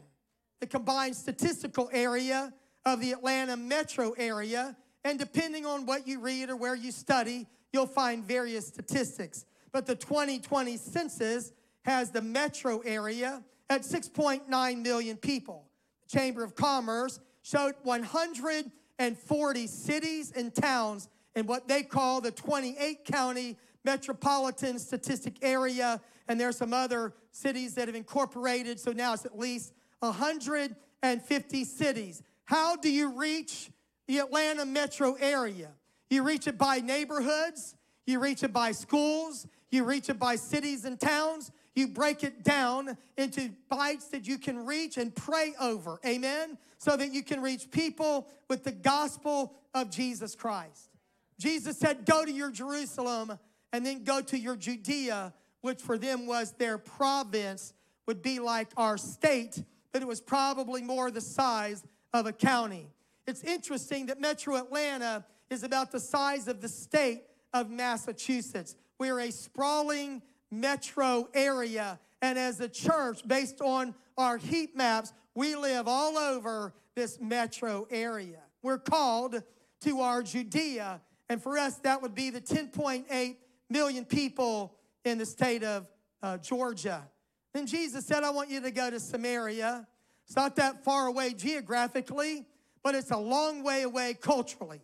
The 0.60 0.66
combined 0.66 1.14
statistical 1.14 1.88
area 1.92 2.52
of 2.84 3.00
the 3.00 3.12
Atlanta 3.12 3.56
metro 3.56 4.12
area, 4.12 4.76
and 5.04 5.18
depending 5.18 5.64
on 5.64 5.86
what 5.86 6.08
you 6.08 6.20
read 6.20 6.50
or 6.50 6.56
where 6.56 6.74
you 6.74 6.90
study, 6.90 7.46
you'll 7.72 7.86
find 7.86 8.24
various 8.24 8.66
statistics. 8.66 9.44
But 9.72 9.86
the 9.86 9.94
2020 9.94 10.76
census 10.76 11.52
has 11.84 12.10
the 12.10 12.22
metro 12.22 12.80
area 12.80 13.44
at 13.70 13.82
6.9 13.82 14.82
million 14.82 15.16
people. 15.16 15.68
The 16.02 16.18
Chamber 16.18 16.42
of 16.42 16.56
Commerce 16.56 17.20
showed 17.48 17.74
140 17.82 19.66
cities 19.66 20.32
and 20.36 20.54
towns 20.54 21.08
in 21.34 21.46
what 21.46 21.66
they 21.66 21.82
call 21.82 22.20
the 22.20 22.30
28 22.30 23.04
county 23.04 23.56
metropolitan 23.84 24.78
statistic 24.78 25.38
area. 25.40 26.00
And 26.28 26.38
there's 26.38 26.58
some 26.58 26.74
other 26.74 27.14
cities 27.30 27.74
that 27.76 27.88
have 27.88 27.94
incorporated, 27.94 28.78
so 28.78 28.92
now 28.92 29.14
it's 29.14 29.24
at 29.24 29.38
least 29.38 29.72
150 30.00 31.64
cities. 31.64 32.22
How 32.44 32.76
do 32.76 32.90
you 32.90 33.12
reach 33.12 33.70
the 34.06 34.18
Atlanta 34.18 34.66
metro 34.66 35.14
area? 35.14 35.70
You 36.10 36.22
reach 36.24 36.46
it 36.46 36.58
by 36.58 36.80
neighborhoods, 36.80 37.76
you 38.06 38.20
reach 38.20 38.42
it 38.42 38.52
by 38.52 38.72
schools, 38.72 39.46
you 39.70 39.84
reach 39.84 40.08
it 40.08 40.18
by 40.18 40.36
cities 40.36 40.84
and 40.84 40.98
towns. 40.98 41.50
You 41.78 41.86
break 41.86 42.24
it 42.24 42.42
down 42.42 42.98
into 43.16 43.50
bites 43.68 44.06
that 44.08 44.26
you 44.26 44.36
can 44.36 44.66
reach 44.66 44.96
and 44.96 45.14
pray 45.14 45.54
over. 45.60 46.00
Amen? 46.04 46.58
So 46.78 46.96
that 46.96 47.12
you 47.12 47.22
can 47.22 47.40
reach 47.40 47.70
people 47.70 48.26
with 48.50 48.64
the 48.64 48.72
gospel 48.72 49.54
of 49.72 49.88
Jesus 49.88 50.34
Christ. 50.34 50.90
Jesus 51.38 51.78
said, 51.78 52.04
Go 52.04 52.24
to 52.24 52.32
your 52.32 52.50
Jerusalem 52.50 53.38
and 53.72 53.86
then 53.86 54.02
go 54.02 54.20
to 54.22 54.36
your 54.36 54.56
Judea, 54.56 55.32
which 55.60 55.80
for 55.80 55.96
them 55.96 56.26
was 56.26 56.50
their 56.50 56.78
province, 56.78 57.72
would 58.06 58.22
be 58.22 58.40
like 58.40 58.70
our 58.76 58.98
state, 58.98 59.62
but 59.92 60.02
it 60.02 60.08
was 60.08 60.20
probably 60.20 60.82
more 60.82 61.12
the 61.12 61.20
size 61.20 61.84
of 62.12 62.26
a 62.26 62.32
county. 62.32 62.88
It's 63.24 63.44
interesting 63.44 64.06
that 64.06 64.20
Metro 64.20 64.56
Atlanta 64.56 65.24
is 65.48 65.62
about 65.62 65.92
the 65.92 66.00
size 66.00 66.48
of 66.48 66.60
the 66.60 66.68
state 66.68 67.22
of 67.54 67.70
Massachusetts. 67.70 68.74
We're 68.98 69.20
a 69.20 69.30
sprawling 69.30 70.22
metro 70.50 71.28
area. 71.34 71.98
And 72.20 72.38
as 72.38 72.60
a 72.60 72.68
church, 72.68 73.26
based 73.26 73.60
on 73.60 73.94
our 74.16 74.38
heat 74.38 74.76
maps, 74.76 75.12
we 75.34 75.54
live 75.54 75.86
all 75.86 76.18
over 76.18 76.74
this 76.94 77.20
metro 77.20 77.86
area. 77.90 78.40
We're 78.62 78.78
called 78.78 79.42
to 79.82 80.00
our 80.00 80.22
Judea. 80.22 81.00
And 81.28 81.42
for 81.42 81.58
us, 81.58 81.76
that 81.78 82.02
would 82.02 82.14
be 82.14 82.30
the 82.30 82.40
10.8 82.40 83.36
million 83.70 84.04
people 84.04 84.74
in 85.04 85.18
the 85.18 85.26
state 85.26 85.62
of 85.62 85.86
uh, 86.22 86.38
Georgia. 86.38 87.06
Then 87.54 87.66
Jesus 87.66 88.04
said, 88.06 88.24
I 88.24 88.30
want 88.30 88.50
you 88.50 88.60
to 88.60 88.70
go 88.70 88.90
to 88.90 88.98
Samaria. 88.98 89.86
It's 90.26 90.36
not 90.36 90.56
that 90.56 90.84
far 90.84 91.06
away 91.06 91.32
geographically, 91.34 92.46
but 92.82 92.94
it's 92.94 93.10
a 93.10 93.16
long 93.16 93.62
way 93.62 93.82
away 93.82 94.14
culturally. 94.20 94.80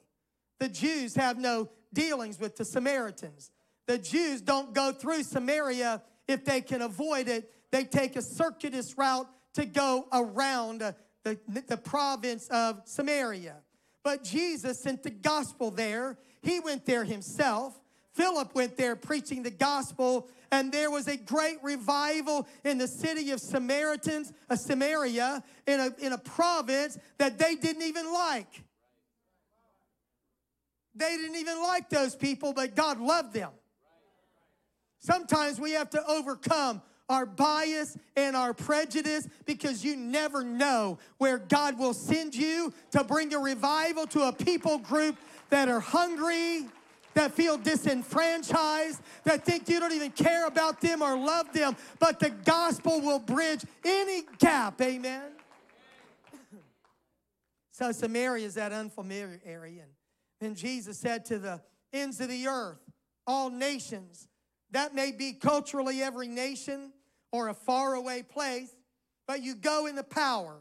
The 0.61 0.69
Jews 0.69 1.17
have 1.17 1.39
no 1.39 1.69
dealings 1.93 2.39
with 2.39 2.57
the 2.57 2.65
Samaritans. 2.65 3.51
The 3.87 3.99
Jews 3.99 4.41
don't 4.41 4.73
go 4.73 4.93
through 4.93 5.23
Samaria 5.25 6.03
if 6.27 6.45
they 6.45 6.61
can 6.61 6.83
avoid 6.83 7.29
it. 7.29 7.51
They 7.71 7.85
take 7.85 8.17
a 8.17 8.23
circuitous 8.23 8.97
route 8.97 9.29
to 9.55 9.67
go 9.67 10.07
around 10.13 10.81
the, 11.25 11.39
the 11.67 11.77
province 11.77 12.49
of 12.49 12.83
Samaria. 12.85 13.57
But 14.03 14.23
Jesus 14.25 14.81
sent 14.81 15.03
the 15.03 15.11
gospel 15.11 15.71
there. 15.71 16.19
He 16.43 16.61
went 16.61 16.87
there 16.87 17.05
himself. 17.05 17.81
Philip 18.15 18.55
went 18.55 18.77
there 18.77 18.95
preaching 18.95 19.43
the 19.43 19.51
gospel, 19.51 20.29
and 20.53 20.71
there 20.71 20.89
was 20.89 21.09
a 21.09 21.17
great 21.17 21.59
revival 21.65 22.47
in 22.63 22.79
the 22.79 22.87
city 22.87 23.33
of 23.33 23.41
Samaritans, 23.41 24.33
a 24.49 24.57
Samaria, 24.57 25.43
in 25.67 25.81
a, 25.81 25.91
in 25.99 26.13
a 26.13 26.19
province 26.19 26.97
that 27.19 27.39
they 27.39 27.57
didn't 27.57 27.83
even 27.83 28.13
like. 28.13 28.63
They 30.95 31.17
didn't 31.17 31.37
even 31.37 31.61
like 31.61 31.91
those 31.91 32.15
people, 32.15 32.53
but 32.53 32.77
God 32.77 33.01
loved 33.01 33.35
them. 33.35 33.51
Sometimes 35.05 35.61
we 35.61 35.73
have 35.73 35.91
to 35.91 36.03
overcome 36.07 36.81
our 37.11 37.27
bias 37.27 37.99
and 38.17 38.35
our 38.35 38.55
prejudice 38.55 39.29
because 39.45 39.85
you 39.85 39.97
never 39.97 40.43
know 40.43 40.99
where 41.19 41.37
God 41.37 41.79
will 41.79 41.93
send 41.93 42.35
you 42.35 42.73
to 42.93 43.05
bring 43.05 43.35
a 43.35 43.39
revival 43.39 44.07
to 44.07 44.23
a 44.29 44.33
people 44.33 44.79
group 44.79 45.19
that 45.51 45.69
are 45.69 45.81
hungry, 45.81 46.65
that 47.13 47.33
feel 47.33 47.59
disenfranchised, 47.59 49.03
that 49.25 49.45
think 49.45 49.69
you 49.69 49.79
don't 49.79 49.93
even 49.93 50.11
care 50.11 50.47
about 50.47 50.81
them 50.81 51.03
or 51.03 51.19
love 51.19 51.53
them, 51.53 51.77
but 51.99 52.19
the 52.19 52.31
gospel 52.31 53.03
will 53.03 53.19
bridge 53.19 53.63
any 53.85 54.23
gap. 54.39 54.81
Amen. 54.81 55.33
so 57.73 57.93
Samaria 57.93 58.47
is 58.47 58.55
that 58.55 58.73
unfamiliar 58.73 59.39
area. 59.45 59.85
And 60.41 60.57
Jesus 60.57 60.97
said 60.97 61.27
to 61.27 61.39
the 61.39 61.61
ends 61.93 62.23
of 62.23 62.31
the 62.31 62.49
earth, 62.49 62.81
all 63.27 63.51
nations, 63.51 64.29
That 64.75 64.93
may 64.93 65.13
be 65.13 65.33
culturally 65.33 66.03
every 66.03 66.27
nation 66.27 66.93
or 67.31 67.49
a 67.49 67.55
faraway 67.55 68.23
place, 68.23 68.75
but 69.27 69.41
you 69.41 69.55
go 69.55 69.87
in 69.87 69.95
the 69.95 70.03
power. 70.03 70.57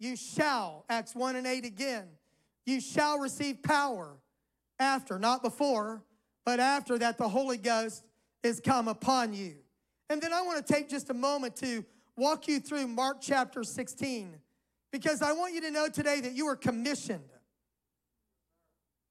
You 0.00 0.16
shall, 0.16 0.84
Acts 0.88 1.14
1 1.14 1.36
and 1.36 1.46
8 1.46 1.64
again, 1.64 2.08
you 2.66 2.80
shall 2.80 3.20
receive 3.20 3.62
power 3.62 4.16
after, 4.80 5.20
not 5.20 5.42
before, 5.42 6.02
but 6.44 6.58
after 6.58 6.98
that 6.98 7.18
the 7.18 7.28
Holy 7.28 7.56
Ghost 7.56 8.04
is 8.42 8.60
come 8.60 8.88
upon 8.88 9.32
you. 9.32 9.54
And 10.10 10.20
then 10.20 10.32
I 10.32 10.42
want 10.42 10.64
to 10.64 10.72
take 10.72 10.88
just 10.88 11.10
a 11.10 11.14
moment 11.14 11.54
to 11.56 11.84
walk 12.16 12.48
you 12.48 12.58
through 12.58 12.88
Mark 12.88 13.18
chapter 13.20 13.62
16 13.62 14.34
because 14.90 15.22
I 15.22 15.32
want 15.32 15.54
you 15.54 15.60
to 15.62 15.70
know 15.70 15.88
today 15.88 16.20
that 16.20 16.32
you 16.32 16.48
are 16.48 16.56
commissioned. 16.56 17.30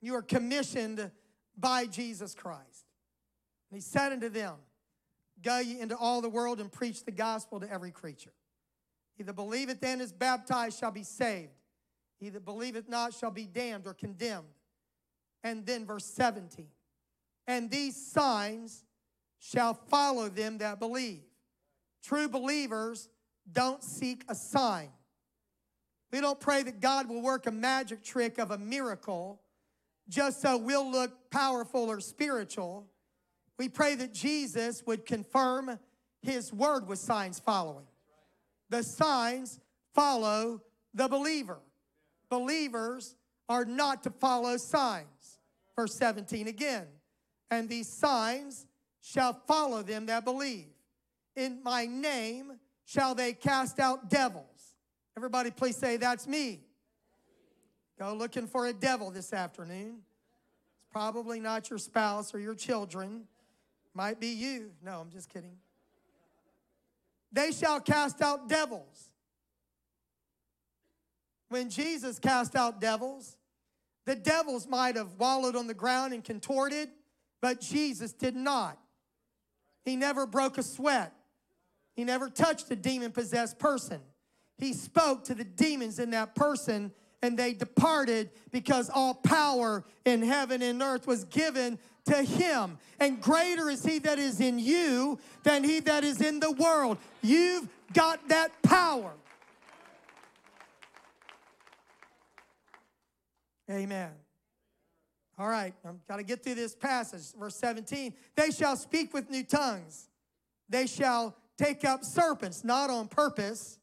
You 0.01 0.15
are 0.15 0.21
commissioned 0.21 1.09
by 1.57 1.85
Jesus 1.85 2.35
Christ. 2.35 2.84
And 3.75 3.83
he 3.83 3.89
said 3.89 4.13
unto 4.13 4.29
them, 4.29 4.53
Go 5.43 5.59
ye 5.59 5.81
into 5.81 5.97
all 5.97 6.21
the 6.21 6.29
world 6.29 6.61
and 6.61 6.71
preach 6.71 7.03
the 7.03 7.11
gospel 7.11 7.59
to 7.59 7.69
every 7.69 7.91
creature. 7.91 8.31
He 9.17 9.23
that 9.23 9.33
believeth 9.33 9.83
and 9.83 10.01
is 10.01 10.13
baptized 10.13 10.79
shall 10.79 10.91
be 10.91 11.03
saved. 11.03 11.51
He 12.17 12.29
that 12.29 12.45
believeth 12.45 12.87
not 12.87 13.13
shall 13.13 13.31
be 13.31 13.45
damned 13.45 13.85
or 13.85 13.93
condemned. 13.93 14.47
And 15.43 15.65
then 15.65 15.85
verse 15.85 16.05
17. 16.05 16.67
And 17.47 17.69
these 17.69 17.97
signs 17.97 18.85
shall 19.39 19.73
follow 19.73 20.29
them 20.29 20.59
that 20.59 20.79
believe. 20.79 21.23
True 22.01 22.29
believers 22.29 23.09
don't 23.51 23.83
seek 23.83 24.23
a 24.29 24.35
sign. 24.35 24.87
We 26.13 26.21
don't 26.21 26.39
pray 26.39 26.63
that 26.63 26.79
God 26.79 27.09
will 27.09 27.21
work 27.21 27.45
a 27.45 27.51
magic 27.51 28.05
trick 28.05 28.37
of 28.37 28.51
a 28.51 28.57
miracle 28.57 29.41
just 30.07 30.41
so 30.41 30.55
we'll 30.55 30.89
look 30.89 31.29
powerful 31.29 31.91
or 31.91 31.99
spiritual. 31.99 32.87
We 33.57 33.69
pray 33.69 33.95
that 33.95 34.13
Jesus 34.13 34.83
would 34.85 35.05
confirm 35.05 35.79
his 36.21 36.51
word 36.51 36.87
with 36.87 36.99
signs 36.99 37.39
following. 37.39 37.85
The 38.69 38.83
signs 38.83 39.59
follow 39.93 40.61
the 40.93 41.07
believer. 41.07 41.59
Believers 42.29 43.15
are 43.47 43.65
not 43.65 44.03
to 44.03 44.09
follow 44.09 44.57
signs. 44.57 45.39
Verse 45.75 45.95
17 45.95 46.47
again. 46.47 46.87
And 47.51 47.69
these 47.69 47.87
signs 47.87 48.65
shall 49.01 49.33
follow 49.47 49.83
them 49.83 50.07
that 50.07 50.25
believe. 50.25 50.67
In 51.35 51.61
my 51.63 51.85
name 51.85 52.53
shall 52.85 53.13
they 53.13 53.33
cast 53.33 53.79
out 53.79 54.09
devils. 54.09 54.75
Everybody, 55.15 55.51
please 55.51 55.77
say, 55.77 55.97
That's 55.97 56.27
me. 56.27 56.61
Go 57.99 58.13
looking 58.13 58.47
for 58.47 58.67
a 58.67 58.73
devil 58.73 59.11
this 59.11 59.31
afternoon. 59.31 59.99
It's 59.99 60.91
probably 60.91 61.39
not 61.39 61.69
your 61.69 61.79
spouse 61.79 62.33
or 62.33 62.39
your 62.39 62.55
children. 62.55 63.23
Might 63.95 64.19
be 64.19 64.27
you. 64.27 64.71
No, 64.83 64.99
I'm 64.99 65.09
just 65.09 65.29
kidding. 65.29 65.55
They 67.31 67.51
shall 67.51 67.79
cast 67.79 68.21
out 68.21 68.49
devils. 68.49 69.09
When 71.49 71.69
Jesus 71.69 72.19
cast 72.19 72.55
out 72.55 72.81
devils, 72.81 73.37
the 74.05 74.15
devils 74.15 74.67
might 74.67 74.97
have 74.97 75.13
wallowed 75.17 75.55
on 75.55 75.67
the 75.67 75.73
ground 75.73 76.13
and 76.13 76.23
contorted, 76.23 76.89
but 77.41 77.61
Jesus 77.61 78.11
did 78.11 78.35
not. 78.35 78.77
He 79.85 79.95
never 79.95 80.25
broke 80.25 80.57
a 80.57 80.63
sweat. 80.63 81.13
He 81.95 82.03
never 82.03 82.29
touched 82.29 82.69
a 82.71 82.75
demon 82.75 83.11
possessed 83.11 83.57
person. 83.57 84.01
He 84.57 84.73
spoke 84.73 85.23
to 85.25 85.35
the 85.35 85.43
demons 85.43 85.99
in 85.99 86.11
that 86.11 86.35
person 86.35 86.91
and 87.21 87.37
they 87.37 87.53
departed 87.53 88.29
because 88.51 88.89
all 88.93 89.13
power 89.13 89.83
in 90.05 90.21
heaven 90.21 90.61
and 90.61 90.81
earth 90.81 91.07
was 91.07 91.23
given 91.25 91.79
to 92.05 92.23
him. 92.23 92.77
And 92.99 93.21
greater 93.21 93.69
is 93.69 93.83
he 93.83 93.99
that 93.99 94.19
is 94.19 94.39
in 94.39 94.59
you 94.59 95.19
than 95.43 95.63
he 95.63 95.79
that 95.81 96.03
is 96.03 96.21
in 96.21 96.39
the 96.39 96.51
world. 96.51 96.97
You've 97.21 97.67
got 97.93 98.27
that 98.29 98.51
power. 98.61 99.11
Amen. 103.69 104.11
All 105.37 105.49
right, 105.49 105.73
I've 105.83 106.07
got 106.07 106.17
to 106.17 106.23
get 106.23 106.43
through 106.43 106.55
this 106.55 106.75
passage. 106.75 107.33
Verse 107.37 107.55
17 107.55 108.13
They 108.35 108.51
shall 108.51 108.77
speak 108.77 109.13
with 109.13 109.29
new 109.29 109.43
tongues, 109.43 110.07
they 110.69 110.87
shall 110.87 111.35
take 111.57 111.85
up 111.85 112.03
serpents, 112.03 112.63
not 112.63 112.89
on 112.89 113.07
purpose. 113.07 113.79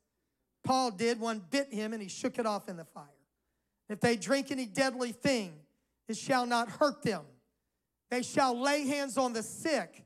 Paul 0.65 0.93
did, 0.93 1.19
one 1.19 1.43
bit 1.51 1.73
him 1.73 1.93
and 1.93 2.01
he 2.01 2.09
shook 2.09 2.39
it 2.39 2.47
off 2.47 2.69
in 2.69 2.77
the 2.77 2.85
fire. 2.85 3.07
If 3.89 4.01
they 4.01 4.17
drink 4.17 4.51
any 4.51 4.67
deadly 4.67 5.13
thing, 5.13 5.53
it 6.09 6.17
shall 6.17 6.47
not 6.47 6.69
hurt 6.69 7.03
them. 7.03 7.23
They 8.11 8.23
shall 8.23 8.59
lay 8.59 8.87
hands 8.87 9.17
on 9.17 9.33
the 9.33 9.43
sick 9.43 10.05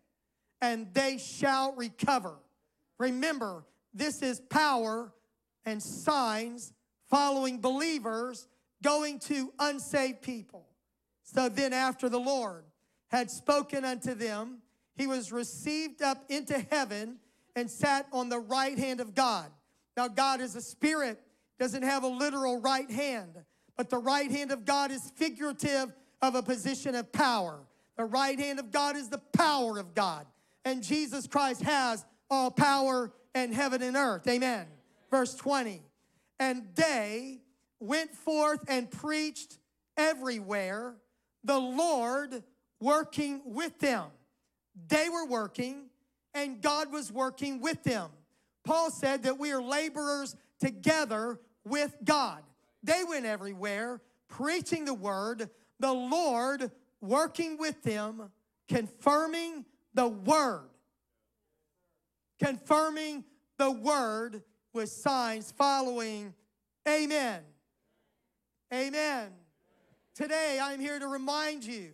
and 0.60 0.92
they 0.94 1.18
shall 1.18 1.74
recover. 1.74 2.34
Remember, 2.98 3.64
this 3.92 4.22
is 4.22 4.40
power 4.40 5.12
and 5.64 5.82
signs 5.82 6.72
following 7.08 7.60
believers 7.60 8.48
going 8.82 9.18
to 9.20 9.52
unsaved 9.58 10.22
people. 10.22 10.66
So 11.22 11.48
then, 11.48 11.72
after 11.72 12.08
the 12.08 12.20
Lord 12.20 12.64
had 13.10 13.30
spoken 13.30 13.84
unto 13.84 14.14
them, 14.14 14.58
he 14.94 15.06
was 15.06 15.32
received 15.32 16.02
up 16.02 16.24
into 16.28 16.58
heaven 16.70 17.18
and 17.54 17.70
sat 17.70 18.06
on 18.12 18.28
the 18.28 18.38
right 18.38 18.78
hand 18.78 19.00
of 19.00 19.14
God. 19.14 19.50
Now, 19.96 20.08
God 20.08 20.40
is 20.40 20.54
a 20.54 20.60
spirit, 20.60 21.20
doesn't 21.58 21.82
have 21.82 22.04
a 22.04 22.08
literal 22.08 22.60
right 22.60 22.90
hand, 22.90 23.36
but 23.76 23.90
the 23.90 23.98
right 23.98 24.30
hand 24.30 24.52
of 24.52 24.64
God 24.64 24.90
is 24.90 25.10
figurative 25.16 25.92
of 26.22 26.34
a 26.34 26.42
position 26.42 26.94
of 26.94 27.12
power. 27.12 27.60
The 27.96 28.04
right 28.04 28.38
hand 28.38 28.58
of 28.58 28.70
God 28.70 28.96
is 28.96 29.08
the 29.08 29.18
power 29.18 29.78
of 29.78 29.94
God. 29.94 30.26
And 30.64 30.82
Jesus 30.82 31.26
Christ 31.26 31.62
has 31.62 32.04
all 32.30 32.50
power 32.50 33.12
in 33.34 33.52
heaven 33.52 33.82
and 33.82 33.96
earth. 33.96 34.26
Amen. 34.26 34.66
Verse 35.10 35.34
20. 35.34 35.82
And 36.38 36.64
they 36.74 37.40
went 37.80 38.14
forth 38.14 38.64
and 38.68 38.90
preached 38.90 39.58
everywhere, 39.96 40.94
the 41.44 41.58
Lord 41.58 42.42
working 42.80 43.40
with 43.44 43.78
them. 43.78 44.06
They 44.88 45.08
were 45.08 45.26
working, 45.26 45.86
and 46.34 46.60
God 46.60 46.92
was 46.92 47.10
working 47.10 47.60
with 47.60 47.82
them. 47.82 48.10
Paul 48.64 48.90
said 48.90 49.22
that 49.22 49.38
we 49.38 49.52
are 49.52 49.62
laborers 49.62 50.36
together 50.60 51.40
with 51.64 51.96
God. 52.04 52.42
They 52.86 53.02
went 53.02 53.26
everywhere 53.26 54.00
preaching 54.28 54.84
the 54.84 54.94
word, 54.94 55.50
the 55.80 55.92
Lord 55.92 56.70
working 57.00 57.58
with 57.58 57.82
them, 57.82 58.30
confirming 58.68 59.64
the 59.92 60.06
word. 60.06 60.68
Confirming 62.38 63.24
the 63.58 63.72
word 63.72 64.42
with 64.72 64.88
signs 64.88 65.50
following. 65.50 66.32
Amen. 66.88 67.40
Amen. 68.72 69.30
Today, 70.14 70.60
I'm 70.62 70.78
here 70.78 71.00
to 71.00 71.08
remind 71.08 71.64
you 71.64 71.90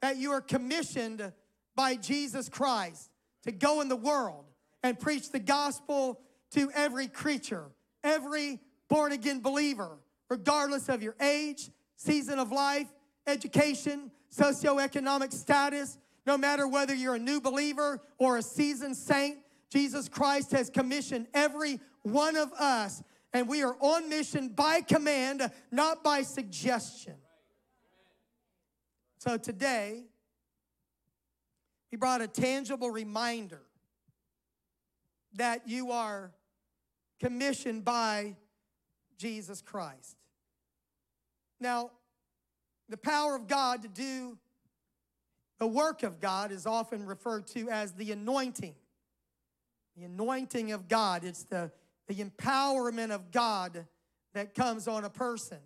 that 0.00 0.16
you 0.16 0.30
are 0.30 0.40
commissioned 0.40 1.32
by 1.74 1.96
Jesus 1.96 2.48
Christ 2.48 3.10
to 3.42 3.52
go 3.52 3.80
in 3.80 3.88
the 3.88 3.96
world 3.96 4.44
and 4.84 4.98
preach 4.98 5.32
the 5.32 5.40
gospel 5.40 6.20
to 6.52 6.70
every 6.72 7.08
creature, 7.08 7.64
every 8.04 8.60
born 8.88 9.10
again 9.10 9.40
believer, 9.40 9.98
regardless 10.28 10.88
of 10.88 11.02
your 11.02 11.14
age, 11.20 11.70
season 11.96 12.38
of 12.38 12.52
life, 12.52 12.88
education, 13.26 14.10
socioeconomic 14.34 15.32
status, 15.32 15.98
no 16.26 16.36
matter 16.36 16.66
whether 16.66 16.94
you're 16.94 17.14
a 17.14 17.20
new 17.20 17.40
believer 17.40 18.00
or 18.18 18.36
a 18.36 18.42
seasoned 18.42 18.96
saint, 18.96 19.38
Jesus 19.70 20.08
Christ 20.08 20.52
has 20.52 20.70
commissioned 20.70 21.26
every 21.34 21.80
one 22.02 22.36
of 22.36 22.52
us, 22.52 23.02
and 23.32 23.48
we 23.48 23.62
are 23.62 23.76
on 23.80 24.08
mission 24.08 24.48
by 24.48 24.80
command, 24.80 25.50
not 25.70 26.02
by 26.02 26.22
suggestion. 26.22 27.14
So 29.18 29.36
today, 29.36 30.04
he 31.90 31.96
brought 31.96 32.20
a 32.20 32.28
tangible 32.28 32.90
reminder 32.90 33.62
that 35.34 35.68
you 35.68 35.90
are 35.90 36.32
commissioned 37.20 37.84
by 37.84 38.36
Jesus 39.18 39.62
Christ. 39.62 40.16
Now, 41.60 41.90
the 42.88 42.96
power 42.96 43.34
of 43.34 43.46
God 43.48 43.82
to 43.82 43.88
do 43.88 44.38
the 45.58 45.66
work 45.66 46.02
of 46.02 46.20
God 46.20 46.52
is 46.52 46.66
often 46.66 47.06
referred 47.06 47.46
to 47.48 47.70
as 47.70 47.92
the 47.92 48.12
anointing. 48.12 48.74
The 49.96 50.04
anointing 50.04 50.72
of 50.72 50.88
God, 50.88 51.24
it's 51.24 51.44
the, 51.44 51.70
the 52.08 52.16
empowerment 52.16 53.10
of 53.10 53.30
God 53.30 53.86
that 54.34 54.54
comes 54.54 54.86
on 54.86 55.04
a 55.04 55.10
person. 55.10 55.58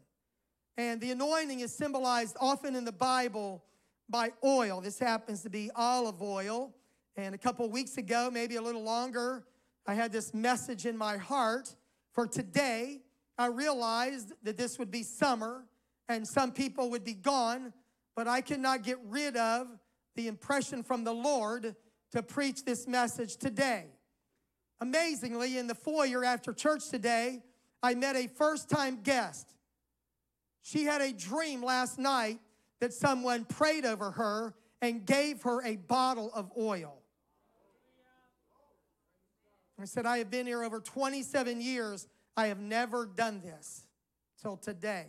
And 0.76 1.00
the 1.00 1.10
anointing 1.10 1.60
is 1.60 1.74
symbolized 1.74 2.36
often 2.40 2.76
in 2.76 2.84
the 2.84 2.92
Bible 2.92 3.64
by 4.08 4.30
oil. 4.44 4.80
This 4.80 4.98
happens 4.98 5.42
to 5.42 5.50
be 5.50 5.70
olive 5.74 6.22
oil. 6.22 6.72
And 7.16 7.34
a 7.34 7.38
couple 7.38 7.68
weeks 7.68 7.98
ago, 7.98 8.30
maybe 8.32 8.56
a 8.56 8.62
little 8.62 8.84
longer, 8.84 9.44
I 9.86 9.94
had 9.94 10.12
this 10.12 10.32
message 10.32 10.86
in 10.86 10.96
my 10.96 11.16
heart 11.16 11.74
for 12.12 12.28
today. 12.28 13.00
I 13.40 13.46
realized 13.46 14.34
that 14.42 14.58
this 14.58 14.78
would 14.78 14.90
be 14.90 15.02
summer 15.02 15.64
and 16.10 16.28
some 16.28 16.52
people 16.52 16.90
would 16.90 17.04
be 17.04 17.14
gone, 17.14 17.72
but 18.14 18.28
I 18.28 18.42
cannot 18.42 18.82
get 18.82 18.98
rid 19.08 19.34
of 19.34 19.66
the 20.14 20.28
impression 20.28 20.82
from 20.82 21.04
the 21.04 21.14
Lord 21.14 21.74
to 22.12 22.22
preach 22.22 22.66
this 22.66 22.86
message 22.86 23.38
today. 23.38 23.86
Amazingly, 24.82 25.56
in 25.56 25.68
the 25.68 25.74
foyer 25.74 26.22
after 26.22 26.52
church 26.52 26.90
today, 26.90 27.42
I 27.82 27.94
met 27.94 28.14
a 28.14 28.26
first 28.26 28.68
time 28.68 29.00
guest. 29.02 29.54
She 30.60 30.84
had 30.84 31.00
a 31.00 31.10
dream 31.10 31.62
last 31.62 31.98
night 31.98 32.40
that 32.80 32.92
someone 32.92 33.46
prayed 33.46 33.86
over 33.86 34.10
her 34.10 34.54
and 34.82 35.06
gave 35.06 35.44
her 35.44 35.62
a 35.64 35.76
bottle 35.76 36.30
of 36.34 36.50
oil. 36.58 36.98
I 39.80 39.86
said, 39.86 40.04
I 40.04 40.18
have 40.18 40.30
been 40.30 40.46
here 40.46 40.62
over 40.62 40.78
27 40.78 41.62
years. 41.62 42.06
I 42.40 42.46
have 42.46 42.58
never 42.58 43.04
done 43.04 43.42
this 43.42 43.82
till 44.40 44.56
today. 44.56 45.08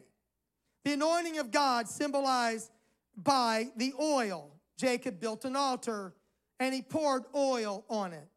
The 0.84 0.92
anointing 0.92 1.38
of 1.38 1.50
God 1.50 1.88
symbolized 1.88 2.70
by 3.16 3.70
the 3.78 3.94
oil. 3.98 4.52
Jacob 4.78 5.22
built 5.22 5.46
an 5.46 5.56
altar 5.56 6.14
and 6.60 6.76
he 6.76 6.82
poured 6.82 7.24
oil 7.34 7.86
on 7.90 8.12
it. 8.12 8.28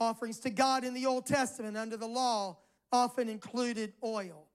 Offerings 0.00 0.40
to 0.40 0.50
God 0.50 0.82
in 0.82 0.94
the 0.94 1.06
Old 1.06 1.26
Testament 1.26 1.76
under 1.76 1.96
the 1.96 2.08
law 2.08 2.58
often 2.90 3.28
included 3.28 3.92
oil. 4.02 4.48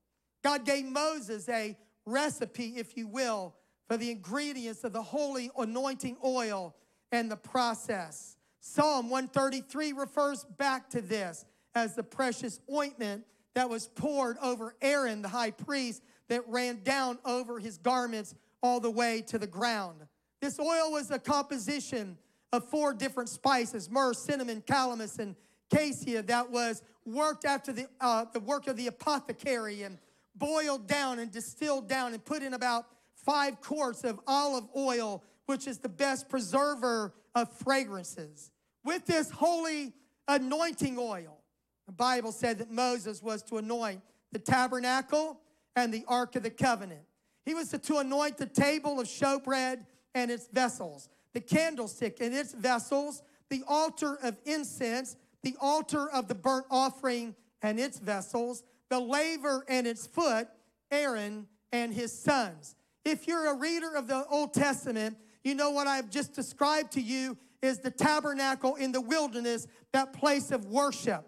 God 0.43 0.65
gave 0.65 0.83
Moses 0.83 1.47
a 1.47 1.77
recipe, 2.05 2.73
if 2.75 2.97
you 2.97 3.07
will, 3.07 3.55
for 3.87 3.95
the 3.95 4.11
ingredients 4.11 4.83
of 4.83 4.91
the 4.91 5.03
holy 5.03 5.49
anointing 5.57 6.17
oil 6.21 6.75
and 7.13 7.31
the 7.31 7.37
process. 7.37 8.35
Psalm 8.59 9.09
133 9.09 9.93
refers 9.93 10.43
back 10.57 10.89
to 10.89 10.99
this 10.99 11.45
as 11.73 11.95
the 11.95 12.03
precious 12.03 12.59
ointment 12.69 13.23
that 13.55 13.69
was 13.69 13.87
poured 13.87 14.37
over 14.41 14.75
Aaron, 14.81 15.21
the 15.21 15.29
high 15.29 15.51
priest, 15.51 16.03
that 16.27 16.47
ran 16.47 16.83
down 16.83 17.17
over 17.25 17.59
his 17.59 17.77
garments 17.77 18.35
all 18.61 18.79
the 18.79 18.91
way 18.91 19.21
to 19.21 19.39
the 19.39 19.47
ground. 19.47 20.05
This 20.41 20.59
oil 20.59 20.91
was 20.91 21.09
a 21.09 21.19
composition 21.19 22.17
of 22.51 22.69
four 22.69 22.93
different 22.93 23.29
spices 23.29 23.89
myrrh, 23.89 24.13
cinnamon, 24.13 24.61
calamus, 24.61 25.19
and 25.19 25.35
cassia 25.69 26.21
that 26.23 26.49
was 26.51 26.83
worked 27.05 27.45
after 27.45 27.71
the, 27.71 27.87
uh, 28.01 28.25
the 28.33 28.39
work 28.39 28.67
of 28.67 28.77
the 28.77 28.87
apothecary 28.87 29.83
and 29.83 29.97
boiled 30.35 30.87
down 30.87 31.19
and 31.19 31.31
distilled 31.31 31.87
down 31.87 32.13
and 32.13 32.23
put 32.23 32.43
in 32.43 32.53
about 32.53 32.85
five 33.15 33.61
quarts 33.61 34.03
of 34.03 34.19
olive 34.27 34.65
oil, 34.75 35.23
which 35.45 35.67
is 35.67 35.79
the 35.79 35.89
best 35.89 36.29
preserver 36.29 37.13
of 37.33 37.51
fragrances. 37.51 38.51
With 38.83 39.05
this 39.05 39.29
holy 39.29 39.93
anointing 40.27 40.97
oil, 40.99 41.39
the 41.85 41.93
Bible 41.93 42.31
said 42.31 42.57
that 42.59 42.71
Moses 42.71 43.21
was 43.21 43.43
to 43.43 43.57
anoint 43.57 44.01
the 44.31 44.39
tabernacle 44.39 45.39
and 45.75 45.93
the 45.93 46.03
ark 46.07 46.35
of 46.35 46.43
the 46.43 46.49
covenant. 46.49 47.01
He 47.45 47.53
was 47.53 47.69
to 47.69 47.97
anoint 47.97 48.37
the 48.37 48.47
table 48.47 48.99
of 48.99 49.07
showbread 49.07 49.85
and 50.15 50.31
its 50.31 50.47
vessels, 50.47 51.09
the 51.33 51.41
candlestick 51.41 52.17
and 52.21 52.33
its 52.33 52.53
vessels, 52.53 53.21
the 53.49 53.63
altar 53.67 54.17
of 54.23 54.37
incense, 54.45 55.15
the 55.43 55.55
altar 55.61 56.09
of 56.09 56.27
the 56.27 56.35
burnt 56.35 56.65
offering 56.71 57.35
and 57.61 57.79
its 57.79 57.99
vessels, 57.99 58.63
the 58.89 58.99
laver 58.99 59.63
and 59.67 59.85
its 59.85 60.07
foot, 60.07 60.47
Aaron 60.91 61.47
and 61.71 61.93
his 61.93 62.17
sons. 62.17 62.75
If 63.03 63.27
you're 63.27 63.51
a 63.51 63.55
reader 63.55 63.95
of 63.95 64.07
the 64.07 64.25
Old 64.27 64.53
Testament, 64.53 65.17
you 65.43 65.53
know 65.53 65.69
what 65.69 65.85
I've 65.85 66.09
just 66.09 66.33
described 66.33 66.93
to 66.93 67.01
you 67.01 67.37
is 67.61 67.79
the 67.79 67.91
tabernacle 67.91 68.75
in 68.75 68.91
the 68.91 69.01
wilderness, 69.01 69.67
that 69.91 70.13
place 70.13 70.51
of 70.51 70.65
worship. 70.65 71.27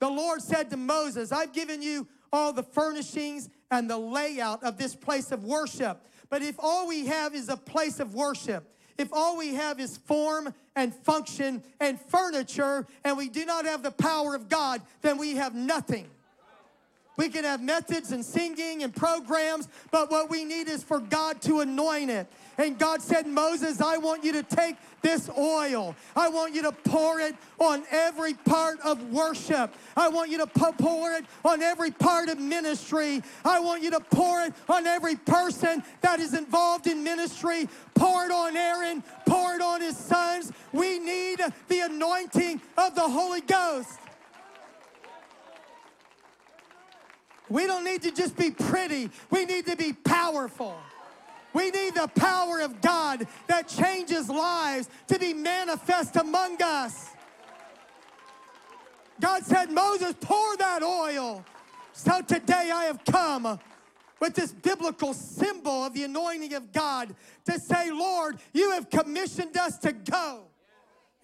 The 0.00 0.08
Lord 0.08 0.42
said 0.42 0.70
to 0.70 0.76
Moses, 0.76 1.32
I've 1.32 1.52
given 1.52 1.82
you 1.82 2.06
all 2.32 2.52
the 2.52 2.62
furnishings 2.62 3.48
and 3.70 3.88
the 3.88 3.98
layout 3.98 4.62
of 4.62 4.78
this 4.78 4.94
place 4.94 5.32
of 5.32 5.44
worship. 5.44 6.06
But 6.30 6.42
if 6.42 6.56
all 6.58 6.86
we 6.86 7.06
have 7.06 7.34
is 7.34 7.48
a 7.48 7.56
place 7.56 8.00
of 8.00 8.14
worship, 8.14 8.64
if 8.98 9.12
all 9.12 9.36
we 9.36 9.54
have 9.54 9.80
is 9.80 9.96
form 9.96 10.52
and 10.76 10.94
function 10.94 11.62
and 11.80 12.00
furniture, 12.00 12.86
and 13.04 13.16
we 13.16 13.28
do 13.28 13.44
not 13.44 13.64
have 13.64 13.82
the 13.82 13.90
power 13.90 14.34
of 14.34 14.48
God, 14.48 14.82
then 15.02 15.18
we 15.18 15.36
have 15.36 15.54
nothing. 15.54 16.08
We 17.16 17.28
can 17.28 17.44
have 17.44 17.60
methods 17.60 18.12
and 18.12 18.24
singing 18.24 18.84
and 18.84 18.94
programs, 18.94 19.68
but 19.90 20.10
what 20.10 20.30
we 20.30 20.44
need 20.44 20.68
is 20.68 20.84
for 20.84 21.00
God 21.00 21.40
to 21.42 21.60
anoint 21.60 22.10
it. 22.10 22.28
And 22.58 22.76
God 22.76 23.00
said, 23.00 23.26
Moses, 23.28 23.80
I 23.80 23.98
want 23.98 24.24
you 24.24 24.32
to 24.32 24.42
take 24.42 24.76
this 25.00 25.30
oil. 25.38 25.94
I 26.16 26.28
want 26.28 26.54
you 26.56 26.62
to 26.62 26.72
pour 26.72 27.20
it 27.20 27.36
on 27.60 27.84
every 27.88 28.34
part 28.34 28.80
of 28.80 29.12
worship. 29.12 29.72
I 29.96 30.08
want 30.08 30.30
you 30.30 30.38
to 30.38 30.46
pour 30.48 31.12
it 31.12 31.24
on 31.44 31.62
every 31.62 31.92
part 31.92 32.28
of 32.28 32.40
ministry. 32.40 33.22
I 33.44 33.60
want 33.60 33.84
you 33.84 33.92
to 33.92 34.00
pour 34.00 34.42
it 34.42 34.54
on 34.68 34.88
every 34.88 35.14
person 35.14 35.84
that 36.00 36.18
is 36.18 36.34
involved 36.34 36.88
in 36.88 37.04
ministry. 37.04 37.68
Pour 37.94 38.26
it 38.26 38.32
on 38.32 38.56
Aaron, 38.56 39.04
pour 39.24 39.54
it 39.54 39.62
on 39.62 39.80
his 39.80 39.96
sons. 39.96 40.50
We 40.72 40.98
need 40.98 41.40
the 41.68 41.80
anointing 41.80 42.60
of 42.76 42.96
the 42.96 43.02
Holy 43.02 43.40
Ghost. 43.40 44.00
We 47.48 47.66
don't 47.66 47.84
need 47.84 48.02
to 48.02 48.10
just 48.10 48.36
be 48.36 48.50
pretty, 48.50 49.10
we 49.30 49.44
need 49.46 49.66
to 49.66 49.76
be 49.76 49.92
powerful. 49.92 50.76
We 51.52 51.70
need 51.70 51.94
the 51.94 52.08
power 52.08 52.60
of 52.60 52.80
God 52.80 53.26
that 53.46 53.68
changes 53.68 54.28
lives 54.28 54.88
to 55.08 55.18
be 55.18 55.32
manifest 55.34 56.16
among 56.16 56.62
us. 56.62 57.10
God 59.20 59.44
said, 59.44 59.70
Moses, 59.70 60.14
pour 60.20 60.56
that 60.58 60.82
oil. 60.82 61.44
So 61.92 62.20
today 62.20 62.70
I 62.72 62.84
have 62.84 63.04
come 63.04 63.58
with 64.20 64.34
this 64.34 64.52
biblical 64.52 65.14
symbol 65.14 65.84
of 65.84 65.94
the 65.94 66.04
anointing 66.04 66.54
of 66.54 66.72
God 66.72 67.14
to 67.46 67.58
say, 67.58 67.90
Lord, 67.90 68.38
you 68.52 68.72
have 68.72 68.90
commissioned 68.90 69.56
us 69.56 69.78
to 69.78 69.92
go. 69.92 70.44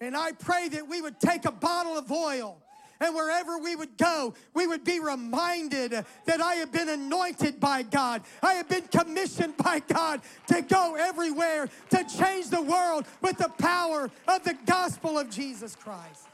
And 0.01 0.15
I 0.17 0.33
pray 0.33 0.67
that 0.69 0.87
we 0.87 1.01
would 1.01 1.19
take 1.19 1.45
a 1.45 1.51
bottle 1.51 1.97
of 1.97 2.11
oil 2.11 2.61
and 2.99 3.13
wherever 3.13 3.57
we 3.57 3.75
would 3.75 3.97
go, 3.97 4.33
we 4.53 4.67
would 4.67 4.83
be 4.83 4.99
reminded 4.99 5.91
that 5.91 6.41
I 6.41 6.55
have 6.55 6.71
been 6.71 6.89
anointed 6.89 7.59
by 7.59 7.83
God. 7.83 8.21
I 8.41 8.53
have 8.53 8.69
been 8.69 8.87
commissioned 8.87 9.57
by 9.57 9.79
God 9.79 10.21
to 10.47 10.61
go 10.61 10.95
everywhere 10.97 11.69
to 11.89 12.05
change 12.17 12.49
the 12.49 12.61
world 12.61 13.05
with 13.21 13.37
the 13.37 13.49
power 13.57 14.09
of 14.27 14.43
the 14.43 14.57
gospel 14.65 15.17
of 15.17 15.29
Jesus 15.29 15.75
Christ. 15.75 16.27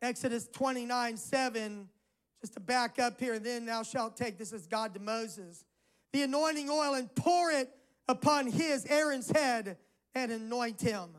Exodus 0.00 0.48
29 0.52 1.16
7, 1.16 1.88
just 2.40 2.54
to 2.54 2.60
back 2.60 2.98
up 2.98 3.18
here, 3.18 3.34
and 3.34 3.44
then 3.44 3.66
thou 3.66 3.82
shalt 3.82 4.16
take, 4.16 4.38
this 4.38 4.52
is 4.52 4.66
God 4.66 4.94
to 4.94 5.00
Moses, 5.00 5.64
the 6.12 6.22
anointing 6.22 6.70
oil 6.70 6.94
and 6.94 7.12
pour 7.14 7.50
it 7.50 7.70
upon 8.08 8.46
his, 8.46 8.86
Aaron's 8.86 9.30
head, 9.30 9.76
and 10.14 10.32
anoint 10.32 10.80
him. 10.80 11.10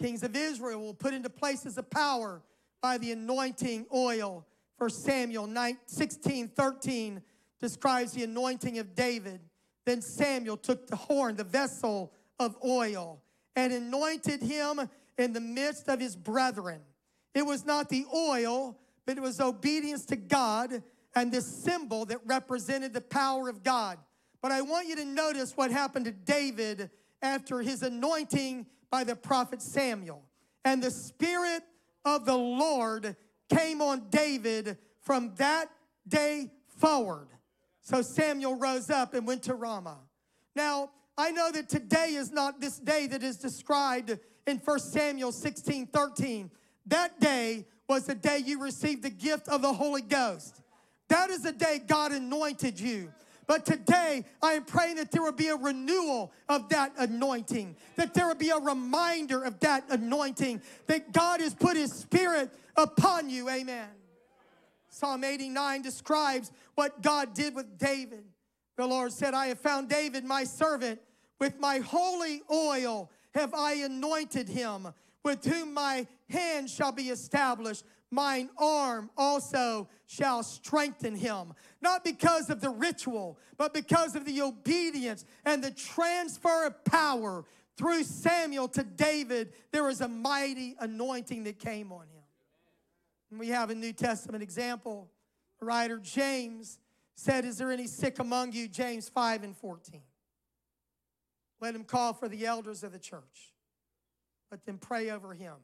Kings 0.00 0.22
of 0.22 0.34
Israel 0.34 0.80
will 0.80 0.94
put 0.94 1.12
into 1.12 1.28
places 1.28 1.76
of 1.76 1.90
power 1.90 2.42
by 2.80 2.96
the 2.98 3.12
anointing 3.12 3.86
oil. 3.94 4.46
For 4.78 4.88
Samuel 4.88 5.46
9, 5.46 5.76
16, 5.84 6.48
13 6.48 7.22
describes 7.60 8.12
the 8.12 8.24
anointing 8.24 8.78
of 8.78 8.94
David. 8.94 9.40
Then 9.84 10.00
Samuel 10.00 10.56
took 10.56 10.86
the 10.86 10.96
horn, 10.96 11.36
the 11.36 11.44
vessel 11.44 12.12
of 12.38 12.56
oil, 12.64 13.20
and 13.54 13.72
anointed 13.72 14.42
him 14.42 14.88
in 15.18 15.34
the 15.34 15.40
midst 15.40 15.88
of 15.88 16.00
his 16.00 16.16
brethren. 16.16 16.80
It 17.34 17.44
was 17.44 17.66
not 17.66 17.90
the 17.90 18.06
oil, 18.14 18.78
but 19.04 19.18
it 19.18 19.20
was 19.20 19.38
obedience 19.38 20.06
to 20.06 20.16
God 20.16 20.82
and 21.14 21.30
this 21.30 21.46
symbol 21.46 22.06
that 22.06 22.20
represented 22.24 22.94
the 22.94 23.00
power 23.02 23.50
of 23.50 23.62
God. 23.62 23.98
But 24.40 24.52
I 24.52 24.62
want 24.62 24.88
you 24.88 24.96
to 24.96 25.04
notice 25.04 25.56
what 25.56 25.70
happened 25.70 26.06
to 26.06 26.12
David 26.12 26.90
after 27.20 27.60
his 27.60 27.82
anointing 27.82 28.64
by 28.90 29.04
the 29.04 29.16
prophet 29.16 29.62
Samuel. 29.62 30.22
And 30.64 30.82
the 30.82 30.90
Spirit 30.90 31.62
of 32.04 32.24
the 32.24 32.36
Lord 32.36 33.16
came 33.48 33.80
on 33.80 34.08
David 34.10 34.78
from 35.02 35.34
that 35.36 35.70
day 36.06 36.50
forward. 36.78 37.28
So 37.82 38.02
Samuel 38.02 38.56
rose 38.56 38.90
up 38.90 39.14
and 39.14 39.26
went 39.26 39.44
to 39.44 39.54
Ramah. 39.54 39.98
Now, 40.54 40.90
I 41.16 41.30
know 41.30 41.50
that 41.52 41.68
today 41.68 42.14
is 42.14 42.30
not 42.30 42.60
this 42.60 42.78
day 42.78 43.06
that 43.08 43.22
is 43.22 43.36
described 43.36 44.18
in 44.46 44.58
1 44.58 44.78
Samuel 44.78 45.32
16 45.32 45.86
13. 45.86 46.50
That 46.86 47.20
day 47.20 47.66
was 47.88 48.06
the 48.06 48.14
day 48.14 48.38
you 48.44 48.62
received 48.62 49.02
the 49.02 49.10
gift 49.10 49.48
of 49.48 49.62
the 49.62 49.72
Holy 49.72 50.02
Ghost. 50.02 50.62
That 51.08 51.30
is 51.30 51.42
the 51.42 51.52
day 51.52 51.80
God 51.84 52.12
anointed 52.12 52.78
you. 52.78 53.12
But 53.50 53.66
today, 53.66 54.24
I 54.40 54.52
am 54.52 54.62
praying 54.62 54.94
that 54.98 55.10
there 55.10 55.22
will 55.22 55.32
be 55.32 55.48
a 55.48 55.56
renewal 55.56 56.30
of 56.48 56.68
that 56.68 56.92
anointing, 56.96 57.74
that 57.96 58.14
there 58.14 58.28
will 58.28 58.36
be 58.36 58.50
a 58.50 58.58
reminder 58.58 59.42
of 59.42 59.58
that 59.58 59.82
anointing, 59.90 60.62
that 60.86 61.10
God 61.10 61.40
has 61.40 61.52
put 61.52 61.76
His 61.76 61.92
Spirit 61.92 62.54
upon 62.76 63.28
you. 63.28 63.48
Amen. 63.48 63.88
Psalm 64.88 65.24
89 65.24 65.82
describes 65.82 66.52
what 66.76 67.02
God 67.02 67.34
did 67.34 67.56
with 67.56 67.76
David. 67.76 68.22
The 68.76 68.86
Lord 68.86 69.10
said, 69.10 69.34
I 69.34 69.48
have 69.48 69.58
found 69.58 69.88
David, 69.88 70.24
my 70.24 70.44
servant, 70.44 71.00
with 71.40 71.58
my 71.58 71.78
holy 71.78 72.42
oil 72.52 73.10
have 73.34 73.52
I 73.52 73.72
anointed 73.72 74.48
him, 74.48 74.94
with 75.24 75.44
whom 75.44 75.74
my 75.74 76.06
hand 76.28 76.70
shall 76.70 76.92
be 76.92 77.08
established 77.08 77.82
mine 78.10 78.50
arm 78.58 79.10
also 79.16 79.88
shall 80.06 80.42
strengthen 80.42 81.14
him. 81.14 81.52
Not 81.80 82.04
because 82.04 82.50
of 82.50 82.60
the 82.60 82.70
ritual, 82.70 83.38
but 83.56 83.72
because 83.72 84.16
of 84.16 84.24
the 84.24 84.42
obedience 84.42 85.24
and 85.44 85.62
the 85.62 85.70
transfer 85.70 86.66
of 86.66 86.84
power 86.84 87.44
through 87.76 88.04
Samuel 88.04 88.68
to 88.68 88.82
David, 88.82 89.52
there 89.72 89.84
was 89.84 90.00
a 90.00 90.08
mighty 90.08 90.76
anointing 90.80 91.44
that 91.44 91.58
came 91.58 91.92
on 91.92 92.02
him. 92.02 92.22
And 93.30 93.38
we 93.38 93.48
have 93.48 93.70
a 93.70 93.74
New 93.74 93.92
Testament 93.92 94.42
example. 94.42 95.10
Writer 95.60 95.98
James 95.98 96.78
said, 97.14 97.44
Is 97.44 97.58
there 97.58 97.70
any 97.70 97.86
sick 97.86 98.18
among 98.18 98.52
you? 98.52 98.68
James 98.68 99.08
5 99.08 99.44
and 99.44 99.56
14. 99.56 100.00
Let 101.60 101.74
him 101.74 101.84
call 101.84 102.12
for 102.12 102.28
the 102.28 102.46
elders 102.46 102.82
of 102.82 102.92
the 102.92 102.98
church. 102.98 103.52
Let 104.50 104.64
them 104.66 104.78
pray 104.78 105.10
over 105.10 105.34
him, 105.34 105.54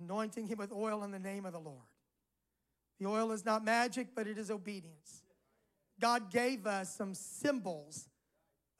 anointing 0.00 0.46
him 0.46 0.58
with 0.58 0.72
oil 0.72 1.02
in 1.04 1.10
the 1.10 1.18
name 1.18 1.46
of 1.46 1.52
the 1.52 1.60
Lord. 1.60 1.78
The 2.98 3.06
oil 3.06 3.32
is 3.32 3.44
not 3.44 3.64
magic, 3.64 4.08
but 4.14 4.26
it 4.26 4.38
is 4.38 4.50
obedience. 4.50 5.22
God 6.00 6.30
gave 6.30 6.66
us 6.66 6.94
some 6.94 7.14
symbols 7.14 8.08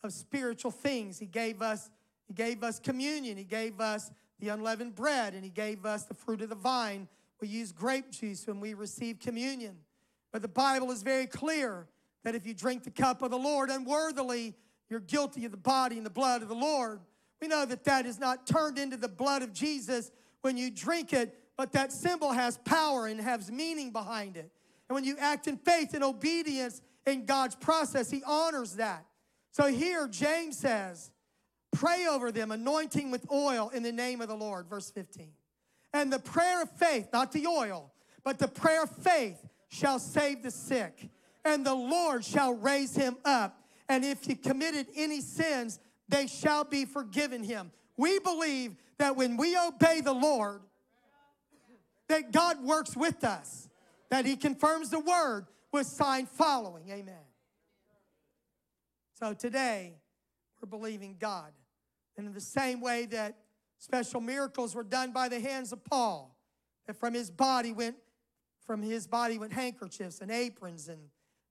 of 0.03 0.13
spiritual 0.13 0.71
things. 0.71 1.19
He 1.19 1.27
gave 1.27 1.63
us, 1.63 1.91
he 2.27 2.35
gave 2.35 2.63
us 2.63 2.79
communion, 2.79 3.37
He 3.37 3.45
gave 3.45 3.81
us 3.81 4.11
the 4.39 4.49
unleavened 4.49 4.95
bread, 4.95 5.35
and 5.35 5.45
He 5.45 5.51
gave 5.51 5.85
us 5.85 6.05
the 6.05 6.15
fruit 6.15 6.43
of 6.43 6.49
the 6.49 6.55
vine. 6.55 7.09
We 7.41 7.49
use 7.49 7.73
grape 7.73 8.11
juice 8.11 8.47
when 8.47 8.61
we 8.61 8.75
receive 8.75 9.21
communion. 9.21 9.77
But 10.33 10.43
the 10.43 10.49
Bible 10.49 10.91
is 10.91 11.03
very 11.03 11.27
clear 11.27 11.87
that 12.25 12.35
if 12.35 12.47
you 12.47 12.55
drink 12.55 12.85
the 12.85 12.91
cup 12.91 13.23
of 13.23 13.31
the 13.31 13.39
Lord 13.39 13.71
unworthily, 13.71 14.55
you're 14.89 15.01
guilty 15.01 15.45
of 15.45 15.51
the 15.51 15.57
body 15.57 15.97
and 15.97 16.05
the 16.05 16.11
blood 16.11 16.43
of 16.43 16.49
the 16.49 16.55
Lord. 16.55 17.01
We 17.41 17.49
know 17.49 17.65
that 17.65 17.85
that 17.85 18.07
is 18.07 18.19
not 18.19 18.47
turned 18.47 18.79
into 18.79 18.97
the 18.97 19.09
blood 19.09 19.43
of 19.43 19.53
Jesus 19.53 20.11
when 20.43 20.57
you 20.57 20.71
drink 20.71 21.13
it, 21.13 21.37
but 21.57 21.73
that 21.73 21.93
symbol 21.93 22.33
has 22.33 22.59
power 22.59 23.07
and 23.07 23.21
has 23.21 23.51
meaning 23.51 23.93
behind 23.93 24.37
it. 24.37 24.51
And 24.89 24.95
when 24.95 25.05
you 25.05 25.17
act 25.19 25.47
in 25.47 25.57
faith 25.57 25.95
and 25.95 26.03
obedience 26.03 26.81
in 27.07 27.27
God's 27.27 27.55
process, 27.55 28.11
He 28.11 28.23
honors 28.27 28.77
that. 28.77 29.07
So 29.53 29.67
here, 29.67 30.09
James 30.09 30.59
says, 30.59 31.11
pray 31.73 32.07
over 32.07 32.33
them, 32.33 32.51
anointing 32.51 33.11
with 33.11 33.31
oil 33.31 33.71
in 33.71 33.83
the 33.83 33.93
name 33.93 34.21
of 34.21 34.29
the 34.29 34.37
Lord, 34.37 34.69
verse 34.69 34.91
15. 34.91 35.33
And 35.93 36.13
the 36.13 36.19
prayer 36.19 36.63
of 36.63 36.71
faith, 36.71 37.09
not 37.13 37.33
the 37.33 37.47
oil, 37.47 37.93
but 38.25 38.39
the 38.39 38.49
prayer 38.49 38.85
of 38.85 38.91
faith 38.91 39.45
shall 39.69 39.99
save 39.99 40.43
the 40.43 40.51
sick, 40.51 41.11
and 41.45 41.65
the 41.65 41.75
Lord 41.75 42.25
shall 42.25 42.53
raise 42.53 42.95
him 42.95 43.17
up. 43.25 43.63
And 43.89 44.05
if 44.05 44.25
he 44.25 44.35
committed 44.35 44.87
any 44.95 45.21
sins, 45.21 45.81
they 46.09 46.27
shall 46.27 46.65
be 46.65 46.85
forgiven 46.85 47.43
him. 47.43 47.73
We 48.01 48.19
believe 48.19 48.77
that 48.97 49.15
when 49.15 49.37
we 49.37 49.59
obey 49.59 50.01
the 50.01 50.15
Lord, 50.15 50.63
that 52.09 52.33
God 52.33 52.65
works 52.65 52.97
with 52.97 53.25
us, 53.25 53.69
that 54.09 54.25
he 54.25 54.37
confirms 54.37 54.89
the 54.89 55.01
word 55.01 55.47
with 55.71 55.87
sign 55.87 56.25
following. 56.25 56.89
Amen. 56.91 57.27
So 59.19 59.35
today, 59.35 59.99
we're 60.61 60.69
believing 60.69 61.17
God. 61.21 61.53
And 62.17 62.27
in 62.27 62.33
the 62.33 62.41
same 62.41 62.81
way 62.81 63.05
that 63.07 63.37
special 63.77 64.23
miracles 64.23 64.75
were 64.75 64.83
done 64.83 65.13
by 65.13 65.29
the 65.29 65.39
hands 65.39 65.71
of 65.71 65.85
Paul, 65.85 66.35
that 66.87 66.97
from 66.97 67.13
his 67.13 67.31
body 67.31 67.75
went 67.75 67.97
from 68.65 68.83
his 68.83 69.07
body 69.07 69.37
went 69.37 69.53
handkerchiefs 69.53 70.21
and 70.21 70.31
aprons 70.31 70.89
and 70.89 71.01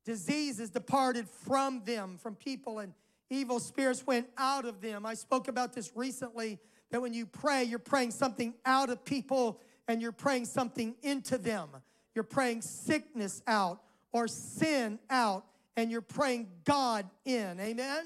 diseases 0.03 0.69
departed 0.71 1.27
from 1.27 1.83
them, 1.85 2.17
from 2.17 2.33
people, 2.33 2.79
and 2.79 2.93
evil 3.29 3.59
spirits 3.59 4.05
went 4.05 4.27
out 4.37 4.65
of 4.65 4.81
them. 4.81 5.05
I 5.05 5.13
spoke 5.13 5.47
about 5.47 5.73
this 5.73 5.91
recently 5.95 6.59
that 6.91 7.01
when 7.01 7.13
you 7.13 7.25
pray, 7.25 7.63
you're 7.63 7.79
praying 7.79 8.11
something 8.11 8.53
out 8.65 8.89
of 8.89 9.05
people 9.05 9.59
and 9.87 10.01
you're 10.01 10.11
praying 10.11 10.45
something 10.45 10.95
into 11.01 11.37
them. 11.37 11.69
You're 12.15 12.23
praying 12.23 12.61
sickness 12.61 13.41
out 13.47 13.81
or 14.11 14.27
sin 14.27 14.99
out 15.09 15.45
and 15.75 15.91
you're 15.91 16.01
praying 16.01 16.47
God 16.65 17.09
in. 17.25 17.59
Amen? 17.59 17.69
Amen? 17.69 18.05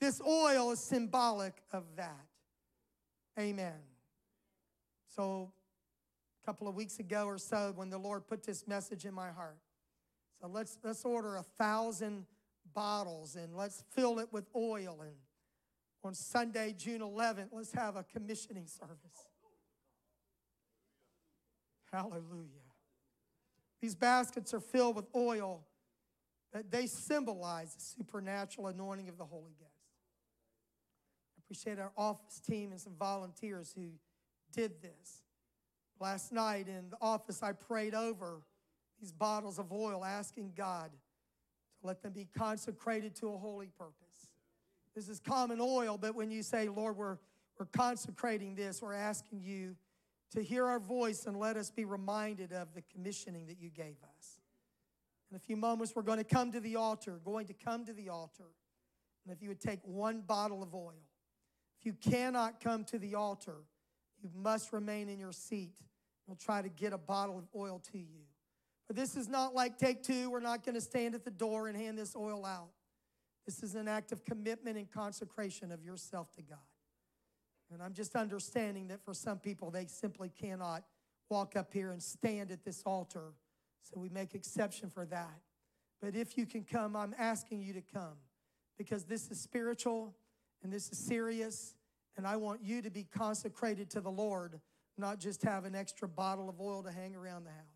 This 0.00 0.20
oil 0.20 0.72
is 0.72 0.80
symbolic 0.80 1.54
of 1.72 1.84
that. 1.96 2.26
Amen. 3.38 3.74
So, 5.14 5.52
a 6.42 6.46
couple 6.46 6.68
of 6.68 6.74
weeks 6.74 6.98
ago 6.98 7.26
or 7.26 7.38
so, 7.38 7.72
when 7.74 7.88
the 7.88 7.98
Lord 7.98 8.26
put 8.26 8.42
this 8.42 8.66
message 8.66 9.04
in 9.04 9.14
my 9.14 9.30
heart, 9.30 9.56
so 10.40 10.48
let's 10.48 10.78
let's 10.84 11.04
order 11.04 11.36
a 11.36 11.42
thousand 11.42 12.26
bottles 12.74 13.36
and 13.36 13.56
let's 13.56 13.82
fill 13.94 14.18
it 14.18 14.28
with 14.32 14.46
oil. 14.54 14.98
And 15.00 15.14
on 16.04 16.14
Sunday, 16.14 16.74
June 16.76 17.00
11th, 17.00 17.48
let's 17.52 17.72
have 17.72 17.96
a 17.96 18.02
commissioning 18.04 18.66
service. 18.66 19.28
Hallelujah. 21.92 22.48
These 23.80 23.94
baskets 23.94 24.52
are 24.52 24.60
filled 24.60 24.96
with 24.96 25.06
oil 25.14 25.64
that 26.52 26.70
they 26.70 26.86
symbolize 26.86 27.74
the 27.74 27.82
supernatural 27.82 28.68
anointing 28.68 29.08
of 29.08 29.18
the 29.18 29.24
Holy 29.24 29.52
Ghost. 29.58 29.70
I 31.36 31.40
appreciate 31.44 31.78
our 31.78 31.92
office 31.96 32.40
team 32.40 32.70
and 32.70 32.80
some 32.80 32.94
volunteers 32.98 33.72
who 33.76 33.90
did 34.52 34.80
this. 34.82 35.22
Last 36.00 36.32
night 36.32 36.68
in 36.68 36.90
the 36.90 36.96
office, 37.00 37.42
I 37.42 37.52
prayed 37.52 37.94
over 37.94 38.42
these 39.00 39.12
bottles 39.12 39.58
of 39.58 39.72
oil, 39.72 40.04
asking 40.04 40.52
God 40.56 40.90
let 41.84 42.02
them 42.02 42.12
be 42.12 42.26
consecrated 42.36 43.14
to 43.16 43.32
a 43.32 43.36
holy 43.36 43.68
purpose. 43.78 44.30
This 44.94 45.08
is 45.08 45.20
common 45.20 45.58
oil, 45.60 45.98
but 45.98 46.14
when 46.14 46.30
you 46.30 46.42
say, 46.42 46.68
Lord, 46.68 46.96
we're, 46.96 47.18
we're 47.58 47.66
consecrating 47.66 48.54
this, 48.54 48.80
we're 48.80 48.94
asking 48.94 49.42
you 49.42 49.76
to 50.32 50.42
hear 50.42 50.66
our 50.66 50.80
voice 50.80 51.26
and 51.26 51.38
let 51.38 51.56
us 51.56 51.70
be 51.70 51.84
reminded 51.84 52.52
of 52.52 52.74
the 52.74 52.82
commissioning 52.82 53.46
that 53.46 53.60
you 53.60 53.70
gave 53.70 53.96
us. 54.16 54.40
In 55.30 55.36
a 55.36 55.40
few 55.40 55.56
moments, 55.56 55.94
we're 55.94 56.02
going 56.02 56.18
to 56.18 56.24
come 56.24 56.52
to 56.52 56.60
the 56.60 56.76
altar, 56.76 57.20
going 57.24 57.46
to 57.46 57.54
come 57.54 57.84
to 57.84 57.92
the 57.92 58.08
altar. 58.08 58.46
And 59.24 59.34
if 59.34 59.42
you 59.42 59.48
would 59.48 59.60
take 59.60 59.80
one 59.84 60.20
bottle 60.20 60.62
of 60.62 60.74
oil, 60.74 61.02
if 61.78 61.86
you 61.86 61.92
cannot 61.92 62.60
come 62.60 62.84
to 62.84 62.98
the 62.98 63.14
altar, 63.14 63.56
you 64.22 64.30
must 64.34 64.72
remain 64.72 65.08
in 65.08 65.18
your 65.18 65.32
seat. 65.32 65.74
We'll 66.26 66.36
try 66.36 66.62
to 66.62 66.68
get 66.68 66.92
a 66.92 66.98
bottle 66.98 67.36
of 67.38 67.44
oil 67.54 67.82
to 67.92 67.98
you. 67.98 68.22
This 68.90 69.16
is 69.16 69.28
not 69.28 69.54
like 69.54 69.78
take 69.78 70.02
two. 70.02 70.30
We're 70.30 70.40
not 70.40 70.64
going 70.64 70.74
to 70.74 70.80
stand 70.80 71.14
at 71.14 71.24
the 71.24 71.30
door 71.30 71.68
and 71.68 71.76
hand 71.76 71.98
this 71.98 72.14
oil 72.14 72.44
out. 72.44 72.68
This 73.46 73.62
is 73.62 73.74
an 73.74 73.88
act 73.88 74.12
of 74.12 74.24
commitment 74.24 74.76
and 74.76 74.90
consecration 74.90 75.72
of 75.72 75.82
yourself 75.82 76.32
to 76.34 76.42
God. 76.42 76.58
And 77.72 77.82
I'm 77.82 77.92
just 77.92 78.14
understanding 78.14 78.88
that 78.88 79.04
for 79.04 79.14
some 79.14 79.38
people, 79.38 79.70
they 79.70 79.86
simply 79.86 80.28
cannot 80.28 80.84
walk 81.30 81.56
up 81.56 81.72
here 81.72 81.90
and 81.90 82.02
stand 82.02 82.50
at 82.50 82.64
this 82.64 82.82
altar. 82.84 83.32
So 83.82 83.98
we 83.98 84.08
make 84.08 84.34
exception 84.34 84.90
for 84.90 85.04
that. 85.06 85.40
But 86.00 86.14
if 86.14 86.36
you 86.36 86.46
can 86.46 86.64
come, 86.64 86.94
I'm 86.94 87.14
asking 87.18 87.62
you 87.62 87.72
to 87.74 87.82
come 87.82 88.18
because 88.76 89.04
this 89.04 89.30
is 89.30 89.40
spiritual 89.40 90.14
and 90.62 90.72
this 90.72 90.90
is 90.90 90.98
serious. 90.98 91.74
And 92.16 92.26
I 92.26 92.36
want 92.36 92.62
you 92.62 92.82
to 92.82 92.90
be 92.90 93.04
consecrated 93.04 93.90
to 93.90 94.00
the 94.00 94.10
Lord, 94.10 94.60
not 94.96 95.18
just 95.18 95.42
have 95.42 95.64
an 95.64 95.74
extra 95.74 96.06
bottle 96.06 96.48
of 96.48 96.60
oil 96.60 96.82
to 96.82 96.92
hang 96.92 97.16
around 97.16 97.44
the 97.44 97.50
house. 97.50 97.73